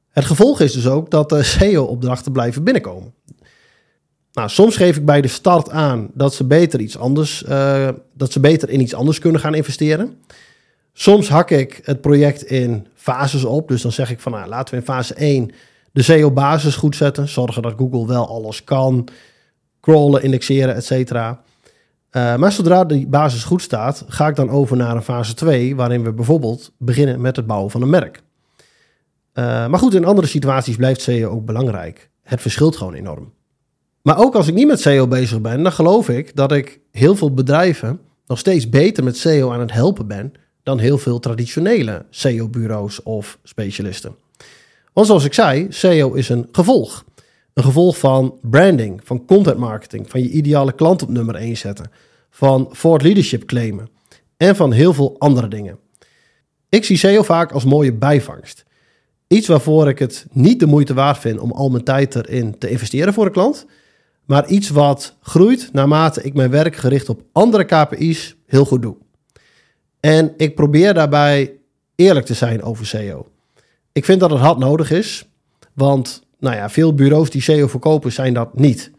Het 0.09 0.25
gevolg 0.25 0.59
is 0.59 0.73
dus 0.73 0.87
ook 0.87 1.11
dat 1.11 1.29
de 1.29 1.43
SEO-opdrachten 1.59 2.31
blijven 2.31 2.63
binnenkomen. 2.63 3.13
Nou, 4.33 4.49
soms 4.49 4.75
geef 4.75 4.97
ik 4.97 5.05
bij 5.05 5.21
de 5.21 5.27
start 5.27 5.69
aan 5.69 6.09
dat 6.13 6.33
ze 6.33 6.43
beter 6.43 6.79
iets 6.79 6.97
anders, 6.97 7.43
uh, 7.49 7.89
dat 8.13 8.31
ze 8.31 8.39
beter 8.39 8.69
in 8.69 8.81
iets 8.81 8.93
anders 8.93 9.19
kunnen 9.19 9.41
gaan 9.41 9.55
investeren. 9.55 10.17
Soms 10.97 11.29
hak 11.29 11.49
ik 11.49 11.79
het 11.83 12.01
project 12.01 12.43
in 12.43 12.87
fases 12.93 13.45
op. 13.45 13.67
Dus 13.67 13.81
dan 13.81 13.91
zeg 13.91 14.11
ik 14.11 14.19
van 14.19 14.31
nou, 14.31 14.47
laten 14.47 14.73
we 14.73 14.79
in 14.79 14.85
fase 14.85 15.13
1 15.13 15.51
de 15.91 16.01
SEO-basis 16.01 16.75
goed 16.75 16.95
zetten. 16.95 17.27
Zorgen 17.27 17.61
dat 17.61 17.73
Google 17.77 18.07
wel 18.07 18.27
alles 18.27 18.63
kan. 18.63 19.07
Crawlen, 19.81 20.23
indexeren, 20.23 20.75
et 20.75 20.85
cetera. 20.85 21.41
Uh, 22.11 22.35
maar 22.35 22.51
zodra 22.51 22.83
die 22.83 23.07
basis 23.07 23.43
goed 23.43 23.61
staat, 23.61 24.05
ga 24.07 24.27
ik 24.27 24.35
dan 24.35 24.49
over 24.49 24.77
naar 24.77 24.95
een 24.95 25.01
fase 25.01 25.33
2, 25.33 25.75
waarin 25.75 26.03
we 26.03 26.13
bijvoorbeeld 26.13 26.71
beginnen 26.77 27.21
met 27.21 27.35
het 27.35 27.47
bouwen 27.47 27.71
van 27.71 27.81
een 27.81 27.89
merk. 27.89 28.21
Uh, 29.33 29.43
maar 29.67 29.79
goed, 29.79 29.93
in 29.93 30.05
andere 30.05 30.27
situaties 30.27 30.75
blijft 30.75 31.01
SEO 31.01 31.29
ook 31.29 31.45
belangrijk. 31.45 32.09
Het 32.21 32.41
verschilt 32.41 32.77
gewoon 32.77 32.93
enorm. 32.93 33.33
Maar 34.01 34.17
ook 34.17 34.35
als 34.35 34.47
ik 34.47 34.53
niet 34.53 34.67
met 34.67 34.81
SEO 34.81 35.07
bezig 35.07 35.41
ben, 35.41 35.63
dan 35.63 35.71
geloof 35.71 36.09
ik 36.09 36.35
dat 36.35 36.51
ik 36.51 36.79
heel 36.91 37.15
veel 37.15 37.33
bedrijven 37.33 37.99
nog 38.27 38.39
steeds 38.39 38.69
beter 38.69 39.03
met 39.03 39.17
SEO 39.17 39.51
aan 39.51 39.59
het 39.59 39.71
helpen 39.71 40.07
ben 40.07 40.33
dan 40.65 40.79
heel 40.79 40.97
veel 40.97 41.19
traditionele 41.19 42.05
SEO-bureaus 42.09 43.03
of 43.03 43.39
specialisten. 43.43 44.15
Want 44.93 45.07
zoals 45.07 45.23
ik 45.23 45.33
zei, 45.33 45.67
SEO 45.69 46.13
is 46.13 46.29
een 46.29 46.47
gevolg. 46.51 47.05
Een 47.53 47.63
gevolg 47.63 47.97
van 47.97 48.39
branding, 48.41 49.01
van 49.03 49.25
content 49.25 49.57
marketing, 49.57 50.09
van 50.09 50.21
je 50.21 50.29
ideale 50.29 50.73
klant 50.73 51.01
op 51.01 51.09
nummer 51.09 51.35
1 51.35 51.57
zetten, 51.57 51.91
van 52.29 52.73
thought 52.81 53.03
leadership 53.03 53.45
claimen 53.45 53.89
en 54.37 54.55
van 54.55 54.71
heel 54.71 54.93
veel 54.93 55.15
andere 55.19 55.47
dingen. 55.47 55.77
Ik 56.69 56.83
zie 56.83 56.97
SEO 56.97 57.23
vaak 57.23 57.51
als 57.51 57.63
mooie 57.63 57.93
bijvangst. 57.93 58.65
Iets 59.27 59.47
waarvoor 59.47 59.87
ik 59.87 59.99
het 59.99 60.25
niet 60.31 60.59
de 60.59 60.65
moeite 60.65 60.93
waard 60.93 61.17
vind 61.17 61.39
om 61.39 61.51
al 61.51 61.69
mijn 61.69 61.83
tijd 61.83 62.15
erin 62.15 62.57
te 62.57 62.69
investeren 62.69 63.13
voor 63.13 63.25
een 63.25 63.31
klant, 63.31 63.65
maar 64.25 64.47
iets 64.47 64.69
wat 64.69 65.15
groeit 65.21 65.69
naarmate 65.71 66.21
ik 66.21 66.33
mijn 66.33 66.49
werk 66.49 66.75
gericht 66.75 67.09
op 67.09 67.21
andere 67.31 67.63
KPI's 67.63 68.35
heel 68.45 68.65
goed 68.65 68.81
doe. 68.81 68.95
En 70.05 70.33
ik 70.37 70.55
probeer 70.55 70.93
daarbij 70.93 71.53
eerlijk 71.95 72.25
te 72.25 72.33
zijn 72.33 72.63
over 72.63 72.85
SEO. 72.85 73.27
Ik 73.91 74.05
vind 74.05 74.19
dat 74.19 74.29
het 74.29 74.39
hard 74.39 74.57
nodig 74.57 74.91
is, 74.91 75.29
want 75.73 76.23
nou 76.39 76.55
ja, 76.55 76.69
veel 76.69 76.93
bureaus 76.93 77.29
die 77.29 77.41
SEO 77.41 77.67
verkopen 77.67 78.11
zijn 78.11 78.33
dat 78.33 78.57
niet. 78.57 78.91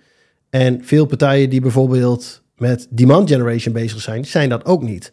En 0.51 0.85
veel 0.85 1.07
partijen 1.07 1.51
die 1.51 1.61
bijvoorbeeld 1.61 2.43
met 2.57 2.87
demand 2.91 3.31
generation 3.31 3.75
bezig 3.75 4.01
zijn, 4.01 4.25
zijn 4.25 4.49
dat 4.49 4.65
ook 4.65 4.83
niet. 4.83 5.13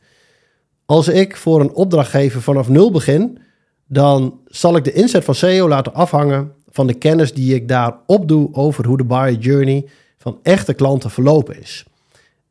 Als 0.85 1.07
ik 1.07 1.37
voor 1.37 1.61
een 1.61 1.73
opdrachtgever 1.73 2.41
vanaf 2.41 2.69
nul 2.69 2.91
begin, 2.91 3.39
dan 3.87 4.39
zal 4.45 4.75
ik 4.75 4.83
de 4.83 4.93
inzet 4.93 5.23
van 5.23 5.35
SEO 5.35 5.67
laten 5.67 5.93
afhangen 5.93 6.51
van 6.69 6.87
de 6.87 6.93
kennis 6.93 7.33
die 7.33 7.55
ik 7.55 7.67
daar 7.67 7.97
opdoe 8.05 8.53
over 8.53 8.85
hoe 8.85 8.97
de 8.97 9.05
buyer 9.05 9.39
journey 9.39 9.85
van 10.17 10.39
echte 10.43 10.73
klanten 10.73 11.09
verlopen 11.09 11.61
is. 11.61 11.85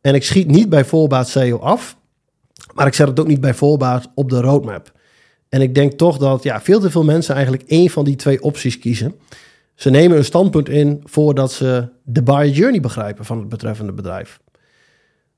En 0.00 0.14
ik 0.14 0.25
schiet 0.25 0.49
niet 0.50 0.68
bij 0.68 0.84
voorbaat 0.84 1.28
SEO 1.28 1.58
af, 1.58 1.96
maar 2.75 2.87
ik 2.87 2.95
zet 2.95 3.09
het 3.09 3.21
ook 3.21 3.26
niet 3.26 3.41
bij 3.41 3.55
voorbaat 3.55 4.11
op 4.14 4.31
de 4.31 4.41
roadmap. 4.41 4.93
En 5.49 5.61
ik 5.61 5.75
denk 5.75 5.93
toch 5.93 6.19
dat 6.19 6.43
ja, 6.43 6.61
veel 6.61 6.81
te 6.81 6.91
veel 6.91 7.05
mensen 7.05 7.35
eigenlijk 7.35 7.64
één 7.67 7.91
van 7.91 8.05
die 8.05 8.17
twee 8.17 8.43
opties 8.43 8.79
kiezen. 8.79 9.14
Ze 9.75 9.91
nemen 9.91 10.17
een 10.17 10.25
standpunt 10.25 10.69
in 10.69 11.00
voordat 11.05 11.52
ze 11.52 11.88
de 12.02 12.23
buyer 12.23 12.55
journey 12.55 12.81
begrijpen 12.81 13.25
van 13.25 13.38
het 13.38 13.49
betreffende 13.49 13.93
bedrijf. 13.93 14.41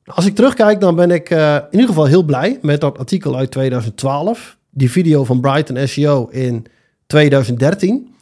Als 0.04 0.26
ik 0.26 0.34
terugkijk, 0.34 0.80
dan 0.80 0.94
ben 0.94 1.10
ik 1.10 1.30
uh, 1.30 1.54
in 1.54 1.68
ieder 1.70 1.88
geval 1.88 2.04
heel 2.04 2.22
blij 2.22 2.58
met 2.62 2.80
dat 2.80 2.98
artikel 2.98 3.36
uit 3.36 3.50
2012. 3.50 4.56
Die 4.70 4.90
video 4.90 5.24
van 5.24 5.40
Brighton 5.40 5.88
SEO 5.88 6.28
in 6.30 6.66
2013. 7.06 8.14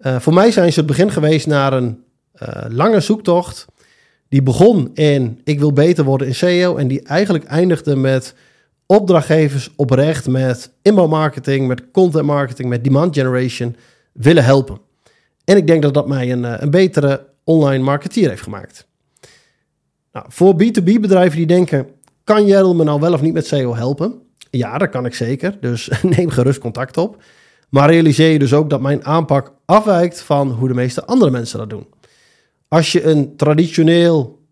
Uh, 0.00 0.20
voor 0.20 0.34
mij 0.34 0.50
zijn 0.50 0.72
ze 0.72 0.78
het 0.78 0.88
begin 0.88 1.10
geweest 1.10 1.46
naar 1.46 1.72
een 1.72 2.04
uh, 2.42 2.48
lange 2.68 3.00
zoektocht. 3.00 3.64
Die 4.28 4.42
begon 4.42 4.90
in 4.94 5.40
ik 5.44 5.58
wil 5.58 5.72
beter 5.72 6.04
worden 6.04 6.26
in 6.26 6.34
SEO. 6.34 6.76
En 6.76 6.88
die 6.88 7.02
eigenlijk 7.02 7.44
eindigde 7.44 7.96
met 7.96 8.34
opdrachtgevers 8.86 9.70
oprecht 9.76 10.28
met 10.28 10.72
inbouwmarketing, 10.82 11.66
met 11.66 11.90
content 11.90 12.26
marketing, 12.26 12.68
met 12.68 12.84
demand 12.84 13.14
generation 13.14 13.76
willen 14.12 14.44
helpen. 14.44 14.78
En 15.44 15.56
ik 15.56 15.66
denk 15.66 15.82
dat 15.82 15.94
dat 15.94 16.08
mij 16.08 16.32
een, 16.32 16.62
een 16.62 16.70
betere 16.70 17.26
online 17.44 17.84
marketeer 17.84 18.28
heeft 18.28 18.42
gemaakt. 18.42 18.88
Nou, 20.12 20.26
voor 20.28 20.54
B2B 20.54 21.00
bedrijven 21.00 21.36
die 21.36 21.46
denken, 21.46 21.88
kan 22.24 22.46
Jerel 22.46 22.74
me 22.74 22.84
nou 22.84 23.00
wel 23.00 23.12
of 23.12 23.20
niet 23.20 23.32
met 23.32 23.46
SEO 23.46 23.74
helpen? 23.74 24.22
Ja, 24.50 24.78
dat 24.78 24.88
kan 24.88 25.06
ik 25.06 25.14
zeker, 25.14 25.56
dus 25.60 25.90
neem 26.16 26.30
gerust 26.30 26.58
contact 26.58 26.96
op. 26.96 27.22
Maar 27.68 27.90
realiseer 27.90 28.30
je 28.30 28.38
dus 28.38 28.54
ook 28.54 28.70
dat 28.70 28.80
mijn 28.80 29.04
aanpak 29.04 29.52
afwijkt 29.64 30.20
van 30.20 30.50
hoe 30.50 30.68
de 30.68 30.74
meeste 30.74 31.04
andere 31.04 31.30
mensen 31.30 31.58
dat 31.58 31.70
doen. 31.70 31.86
Als 32.68 32.92
je 32.92 33.04
een 33.04 33.36
traditioneel 33.36 34.44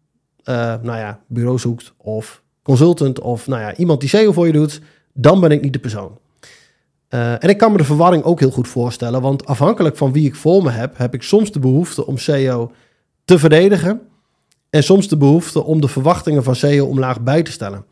uh, 0.44 0.54
nou 0.82 0.98
ja, 0.98 1.20
bureau 1.26 1.58
zoekt 1.58 1.94
of 1.96 2.42
consultant 2.64 3.20
of 3.20 3.46
nou 3.46 3.60
ja, 3.60 3.76
iemand 3.76 4.00
die 4.00 4.08
SEO 4.08 4.32
voor 4.32 4.46
je 4.46 4.52
doet, 4.52 4.80
dan 5.12 5.40
ben 5.40 5.50
ik 5.50 5.62
niet 5.62 5.72
de 5.72 5.78
persoon. 5.78 6.18
Uh, 7.10 7.32
en 7.32 7.48
ik 7.48 7.58
kan 7.58 7.72
me 7.72 7.78
de 7.78 7.84
verwarring 7.84 8.22
ook 8.22 8.40
heel 8.40 8.50
goed 8.50 8.68
voorstellen, 8.68 9.20
want 9.20 9.46
afhankelijk 9.46 9.96
van 9.96 10.12
wie 10.12 10.26
ik 10.26 10.34
voor 10.34 10.62
me 10.62 10.70
heb, 10.70 10.98
heb 10.98 11.14
ik 11.14 11.22
soms 11.22 11.52
de 11.52 11.58
behoefte 11.58 12.06
om 12.06 12.18
SEO 12.18 12.72
te 13.24 13.38
verdedigen 13.38 14.00
en 14.70 14.82
soms 14.82 15.08
de 15.08 15.16
behoefte 15.16 15.64
om 15.64 15.80
de 15.80 15.88
verwachtingen 15.88 16.44
van 16.44 16.56
SEO 16.56 16.86
omlaag 16.86 17.20
bij 17.20 17.42
te 17.42 17.52
stellen. 17.52 17.84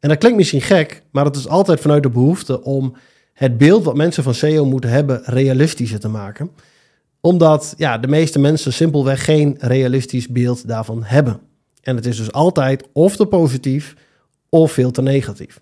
En 0.00 0.08
dat 0.08 0.18
klinkt 0.18 0.38
misschien 0.38 0.60
gek, 0.60 1.02
maar 1.10 1.24
het 1.24 1.36
is 1.36 1.48
altijd 1.48 1.80
vanuit 1.80 2.02
de 2.02 2.10
behoefte 2.10 2.62
om 2.62 2.96
het 3.32 3.58
beeld 3.58 3.84
wat 3.84 3.96
mensen 3.96 4.22
van 4.22 4.34
SEO 4.34 4.64
moeten 4.64 4.90
hebben 4.90 5.22
realistischer 5.24 6.00
te 6.00 6.08
maken. 6.08 6.50
Omdat 7.20 7.74
ja, 7.76 7.98
de 7.98 8.08
meeste 8.08 8.38
mensen 8.38 8.72
simpelweg 8.72 9.24
geen 9.24 9.56
realistisch 9.58 10.28
beeld 10.28 10.68
daarvan 10.68 11.02
hebben. 11.04 11.40
En 11.82 11.96
het 11.96 12.06
is 12.06 12.16
dus 12.16 12.32
altijd 12.32 12.88
of 12.92 13.16
te 13.16 13.26
positief 13.26 13.94
of 14.54 14.72
veel 14.72 14.90
te 14.90 15.02
negatief. 15.02 15.60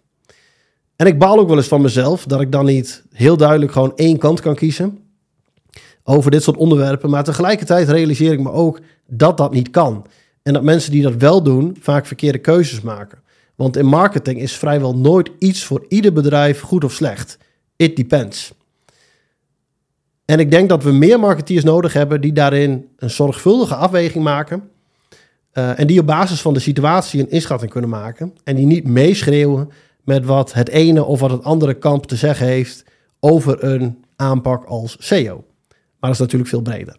En 0.96 1.06
ik 1.06 1.18
baal 1.18 1.38
ook 1.38 1.48
wel 1.48 1.56
eens 1.56 1.68
van 1.68 1.80
mezelf 1.80 2.24
dat 2.24 2.40
ik 2.40 2.52
dan 2.52 2.64
niet 2.64 3.02
heel 3.12 3.36
duidelijk 3.36 3.72
gewoon 3.72 3.96
één 3.96 4.18
kant 4.18 4.40
kan 4.40 4.54
kiezen 4.54 4.98
over 6.04 6.30
dit 6.30 6.42
soort 6.42 6.56
onderwerpen. 6.56 7.10
Maar 7.10 7.24
tegelijkertijd 7.24 7.88
realiseer 7.88 8.32
ik 8.32 8.40
me 8.40 8.50
ook 8.50 8.80
dat 9.06 9.36
dat 9.36 9.52
niet 9.52 9.70
kan. 9.70 10.06
En 10.42 10.52
dat 10.52 10.62
mensen 10.62 10.90
die 10.90 11.02
dat 11.02 11.14
wel 11.14 11.42
doen, 11.42 11.76
vaak 11.80 12.06
verkeerde 12.06 12.38
keuzes 12.38 12.80
maken. 12.80 13.18
Want 13.54 13.76
in 13.76 13.86
marketing 13.86 14.40
is 14.40 14.56
vrijwel 14.56 14.96
nooit 14.96 15.30
iets 15.38 15.64
voor 15.64 15.84
ieder 15.88 16.12
bedrijf 16.12 16.60
goed 16.60 16.84
of 16.84 16.92
slecht. 16.92 17.38
It 17.76 17.96
depends. 17.96 18.52
En 20.24 20.38
ik 20.38 20.50
denk 20.50 20.68
dat 20.68 20.82
we 20.82 20.92
meer 20.92 21.20
marketeers 21.20 21.64
nodig 21.64 21.92
hebben 21.92 22.20
die 22.20 22.32
daarin 22.32 22.88
een 22.96 23.10
zorgvuldige 23.10 23.74
afweging 23.74 24.24
maken. 24.24 24.70
Uh, 25.54 25.78
en 25.78 25.86
die 25.86 26.00
op 26.00 26.06
basis 26.06 26.40
van 26.40 26.54
de 26.54 26.60
situatie 26.60 27.20
een 27.20 27.30
inschatting 27.30 27.70
kunnen 27.70 27.90
maken. 27.90 28.34
En 28.44 28.56
die 28.56 28.66
niet 28.66 28.86
meeschreeuwen 28.86 29.70
met 30.04 30.24
wat 30.24 30.52
het 30.52 30.68
ene 30.68 31.04
of 31.04 31.20
wat 31.20 31.30
het 31.30 31.44
andere 31.44 31.74
kamp 31.74 32.06
te 32.06 32.16
zeggen 32.16 32.46
heeft 32.46 32.84
over 33.20 33.64
een 33.64 34.04
aanpak 34.16 34.64
als 34.64 34.96
SEO. 34.98 35.44
Maar 35.68 36.10
dat 36.10 36.10
is 36.10 36.18
natuurlijk 36.18 36.50
veel 36.50 36.62
breder. 36.62 36.96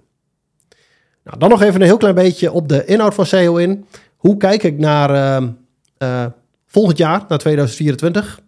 Nou, 1.24 1.38
dan 1.38 1.50
nog 1.50 1.62
even 1.62 1.82
een 1.82 1.88
heel 1.88 1.98
klein 1.98 2.16
beetje 2.16 2.52
op 2.52 2.70
de 2.70 2.86
inhoud 2.86 3.14
van 3.14 3.26
SEO 3.26 3.56
in. 3.56 3.86
Hoe 4.16 4.38
kijk 4.38 4.64
ik 4.64 4.78
naar 4.78 5.42
uh, 5.42 5.48
uh, 6.00 6.26
volgend 6.66 6.98
jaar, 6.98 7.26
naar 7.28 7.38
2024? 7.38 8.42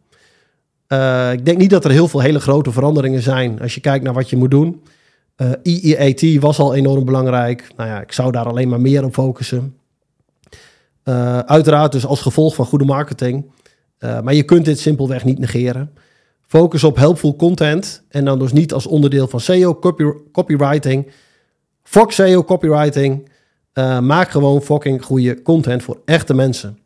Uh, 0.87 1.31
ik 1.31 1.45
denk 1.45 1.57
niet 1.57 1.69
dat 1.69 1.85
er 1.85 1.91
heel 1.91 2.07
veel 2.07 2.19
hele 2.19 2.39
grote 2.39 2.71
veranderingen 2.71 3.21
zijn 3.21 3.61
als 3.61 3.75
je 3.75 3.81
kijkt 3.81 4.03
naar 4.03 4.13
wat 4.13 4.29
je 4.29 4.37
moet 4.37 4.51
doen. 4.51 4.83
EEAT 5.63 6.39
was 6.39 6.59
al 6.59 6.75
enorm 6.75 7.05
belangrijk. 7.05 7.67
Nou 7.75 7.89
ja, 7.89 8.01
ik 8.01 8.11
zou 8.11 8.31
daar 8.31 8.45
alleen 8.45 8.69
maar 8.69 8.81
meer 8.81 9.03
op 9.03 9.13
focussen. 9.13 9.75
Uh, 11.05 11.39
uiteraard 11.39 11.91
dus 11.91 12.05
als 12.05 12.21
gevolg 12.21 12.55
van 12.55 12.65
goede 12.65 12.85
marketing. 12.85 13.51
maar 13.99 14.33
je 14.33 14.43
kunt 14.43 14.65
dit 14.65 14.79
simpelweg 14.79 15.23
niet 15.23 15.39
negeren. 15.39 15.93
Focus 16.47 16.83
op 16.83 16.95
helpful 16.95 17.35
content 17.35 18.03
en 18.09 18.25
dan 18.25 18.39
dus 18.39 18.51
niet 18.51 18.73
als 18.73 18.87
onderdeel 18.87 19.27
van 19.27 19.39
SEO, 19.39 19.79
copy, 19.79 20.03
copywriting. 20.31 21.11
Fox 21.83 22.15
SEO, 22.15 22.43
copywriting. 22.43 23.29
maak 24.01 24.29
gewoon 24.29 24.61
fucking 24.61 25.03
goede 25.03 25.41
content 25.41 25.83
voor 25.83 26.01
echte 26.05 26.33
mensen. 26.33 26.77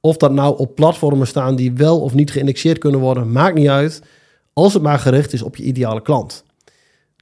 Of 0.00 0.16
dat 0.16 0.32
nou 0.32 0.58
op 0.58 0.74
platformen 0.74 1.26
staan 1.26 1.56
die 1.56 1.72
wel 1.72 2.00
of 2.00 2.14
niet 2.14 2.30
geïndexeerd 2.30 2.78
kunnen 2.78 3.00
worden, 3.00 3.32
maakt 3.32 3.54
niet 3.54 3.68
uit. 3.68 4.02
Als 4.52 4.74
het 4.74 4.82
maar 4.82 4.98
gericht 4.98 5.32
is 5.32 5.42
op 5.42 5.56
je 5.56 5.62
ideale 5.62 6.02
klant. 6.02 6.44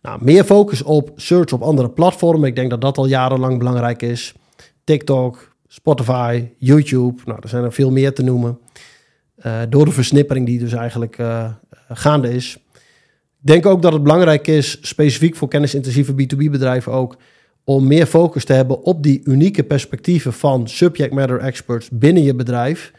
Nou, 0.03 0.19
meer 0.25 0.45
focus 0.45 0.83
op 0.83 1.11
search 1.17 1.53
op 1.53 1.63
andere 1.63 1.91
platformen. 1.91 2.49
Ik 2.49 2.57
denk 2.57 2.71
dat 2.71 2.81
dat 2.81 2.99
al 2.99 3.07
jarenlang 3.07 3.59
belangrijk 3.59 4.03
is. 4.03 4.35
TikTok, 4.85 5.48
Spotify, 5.69 6.49
YouTube. 6.59 7.23
Nou, 7.25 7.39
er 7.43 7.49
zijn 7.49 7.65
er 7.65 7.73
veel 7.73 7.91
meer 7.91 8.15
te 8.15 8.23
noemen. 8.23 8.59
Uh, 9.47 9.61
door 9.69 9.85
de 9.85 9.93
versnippering 9.93 10.47
die 10.47 10.59
dus 10.59 10.73
eigenlijk 10.73 11.19
uh, 11.19 11.53
gaande 11.89 12.35
is. 12.35 12.59
Ik 13.41 13.47
denk 13.47 13.67
ook 13.67 13.83
dat 13.83 13.93
het 13.93 14.03
belangrijk 14.03 14.47
is, 14.47 14.79
specifiek 14.81 15.37
voor 15.37 15.49
kennisintensieve 15.49 16.13
B2B 16.13 16.51
bedrijven 16.51 16.93
ook, 16.93 17.17
om 17.65 17.87
meer 17.87 18.07
focus 18.07 18.45
te 18.45 18.53
hebben 18.53 18.83
op 18.83 19.03
die 19.03 19.21
unieke 19.25 19.65
perspectieven 19.65 20.33
van 20.33 20.69
subject 20.69 21.13
matter 21.13 21.39
experts 21.39 21.89
binnen 21.93 22.23
je 22.23 22.35
bedrijf. 22.35 22.93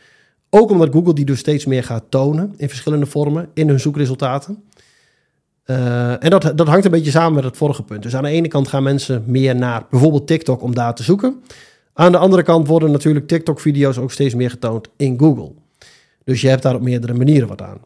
Ook 0.50 0.70
omdat 0.70 0.94
Google 0.94 1.14
die 1.14 1.26
dus 1.26 1.40
steeds 1.40 1.66
meer 1.66 1.84
gaat 1.84 2.04
tonen 2.10 2.54
in 2.58 2.70
verschillende 2.70 3.06
vormen 3.06 3.50
in 3.54 3.68
hun 3.68 3.80
zoekresultaten. 3.80 4.64
Uh, 5.66 6.24
en 6.24 6.30
dat, 6.30 6.52
dat 6.56 6.68
hangt 6.68 6.86
een 6.86 6.92
beetje 6.92 7.12
samen 7.12 7.34
met 7.34 7.44
het 7.44 7.58
vorige 7.58 7.84
punt. 7.84 8.04
Dus 8.04 8.16
aan 8.16 8.24
de 8.24 8.30
ene 8.30 8.48
kant 8.48 8.68
gaan 8.68 8.84
mensen 8.84 9.24
meer 9.26 9.56
naar 9.56 9.86
bijvoorbeeld 9.90 10.28
TikTok 10.28 10.62
om 10.62 10.76
daar 10.76 10.96
te 10.96 11.04
zoeken. 11.04 11.44
Aan 12.00 12.12
de 12.12 12.18
andere 12.18 12.44
kant 12.44 12.68
worden 12.68 12.92
natuurlijk 12.92 13.28
TikTok-video's 13.28 13.98
ook 13.98 14.12
steeds 14.12 14.34
meer 14.34 14.50
getoond 14.50 14.88
in 14.98 15.20
Google. 15.20 15.52
Dus 16.24 16.42
je 16.42 16.48
hebt 16.48 16.62
daar 16.62 16.76
op 16.76 16.82
meerdere 16.82 17.14
manieren 17.14 17.48
wat 17.48 17.62
aan. 17.62 17.78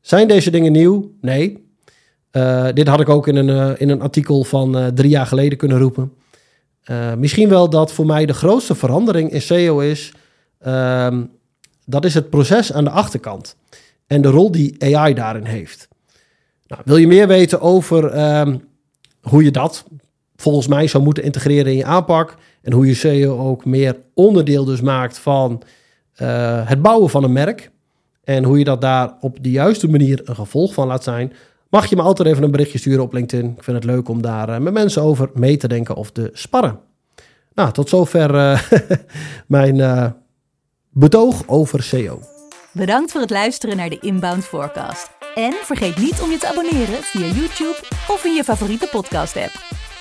Zijn 0.00 0.28
deze 0.28 0.50
dingen 0.50 0.72
nieuw? 0.72 1.12
Nee. 1.20 1.66
Uh, 2.32 2.68
dit 2.74 2.88
had 2.88 3.00
ik 3.00 3.08
ook 3.08 3.28
in 3.28 3.36
een, 3.36 3.48
uh, 3.48 3.80
in 3.80 3.88
een 3.88 4.00
artikel 4.00 4.44
van 4.44 4.78
uh, 4.78 4.86
drie 4.86 5.10
jaar 5.10 5.26
geleden 5.26 5.58
kunnen 5.58 5.78
roepen. 5.78 6.12
misschien 7.18 7.48
wel 7.48 7.70
dat 7.70 7.92
voor 7.92 8.06
mij 8.06 8.26
de 8.26 8.34
grootste 8.34 8.74
verandering 8.74 9.30
in 9.30 9.42
SEO 9.42 9.78
is. 9.78 10.12
Ehm, 10.58 11.24
dat 11.86 12.04
is 12.04 12.14
het 12.14 12.30
proces 12.30 12.72
aan 12.72 12.84
de 12.84 12.90
achterkant. 12.90 13.56
En 14.06 14.22
de 14.22 14.28
rol 14.28 14.50
die 14.50 14.96
AI 14.96 15.14
daarin 15.14 15.44
heeft. 15.44 15.88
Nou, 16.66 16.82
wil 16.84 16.96
je 16.96 17.06
meer 17.06 17.28
weten 17.28 17.60
over 17.60 18.30
um, 18.40 18.62
hoe 19.20 19.44
je 19.44 19.50
dat 19.50 19.84
volgens 20.36 20.66
mij 20.66 20.86
zou 20.86 21.04
moeten 21.04 21.24
integreren 21.24 21.72
in 21.72 21.78
je 21.78 21.84
aanpak. 21.84 22.36
En 22.62 22.72
hoe 22.72 22.86
je 22.86 22.94
SEO 22.94 23.38
ook 23.38 23.64
meer 23.64 23.96
onderdeel 24.14 24.64
dus 24.64 24.80
maakt 24.80 25.18
van 25.18 25.62
het 26.64 26.82
bouwen 26.82 27.10
van 27.10 27.24
een 27.24 27.32
merk. 27.32 27.70
En 28.24 28.44
hoe 28.44 28.58
je 28.58 28.64
dat 28.64 28.80
daar 28.80 29.14
op 29.20 29.42
de 29.42 29.50
juiste 29.50 29.88
manier 29.88 30.20
een 30.24 30.34
gevolg 30.34 30.74
van 30.74 30.86
laat 30.86 31.04
zijn 31.04 31.32
mag 31.72 31.86
je 31.86 31.96
me 31.96 32.02
altijd 32.02 32.28
even 32.28 32.42
een 32.42 32.50
berichtje 32.50 32.78
sturen 32.78 33.02
op 33.02 33.12
LinkedIn. 33.12 33.54
Ik 33.56 33.64
vind 33.64 33.76
het 33.76 33.86
leuk 33.86 34.08
om 34.08 34.22
daar 34.22 34.48
uh, 34.48 34.58
met 34.58 34.72
mensen 34.72 35.02
over 35.02 35.30
mee 35.34 35.56
te 35.56 35.68
denken 35.68 35.94
of 35.94 36.10
te 36.10 36.30
sparren. 36.32 36.78
Nou, 37.54 37.72
tot 37.72 37.88
zover 37.88 38.34
uh, 38.34 38.60
mijn 39.46 40.14
betoog 40.90 41.42
over 41.46 41.82
SEO. 41.82 42.20
Bedankt 42.72 43.12
voor 43.12 43.20
het 43.20 43.30
luisteren 43.30 43.76
naar 43.76 43.90
de 43.90 43.98
Inbound 44.00 44.44
Forecast. 44.44 45.10
En 45.34 45.52
vergeet 45.62 45.96
niet 45.96 46.20
om 46.22 46.30
je 46.30 46.38
te 46.38 46.48
abonneren 46.48 47.02
via 47.02 47.26
YouTube 47.26 47.76
of 48.08 48.24
in 48.24 48.34
je 48.34 48.44
favoriete 48.44 48.88
podcast 48.90 49.36
app. 49.36 49.91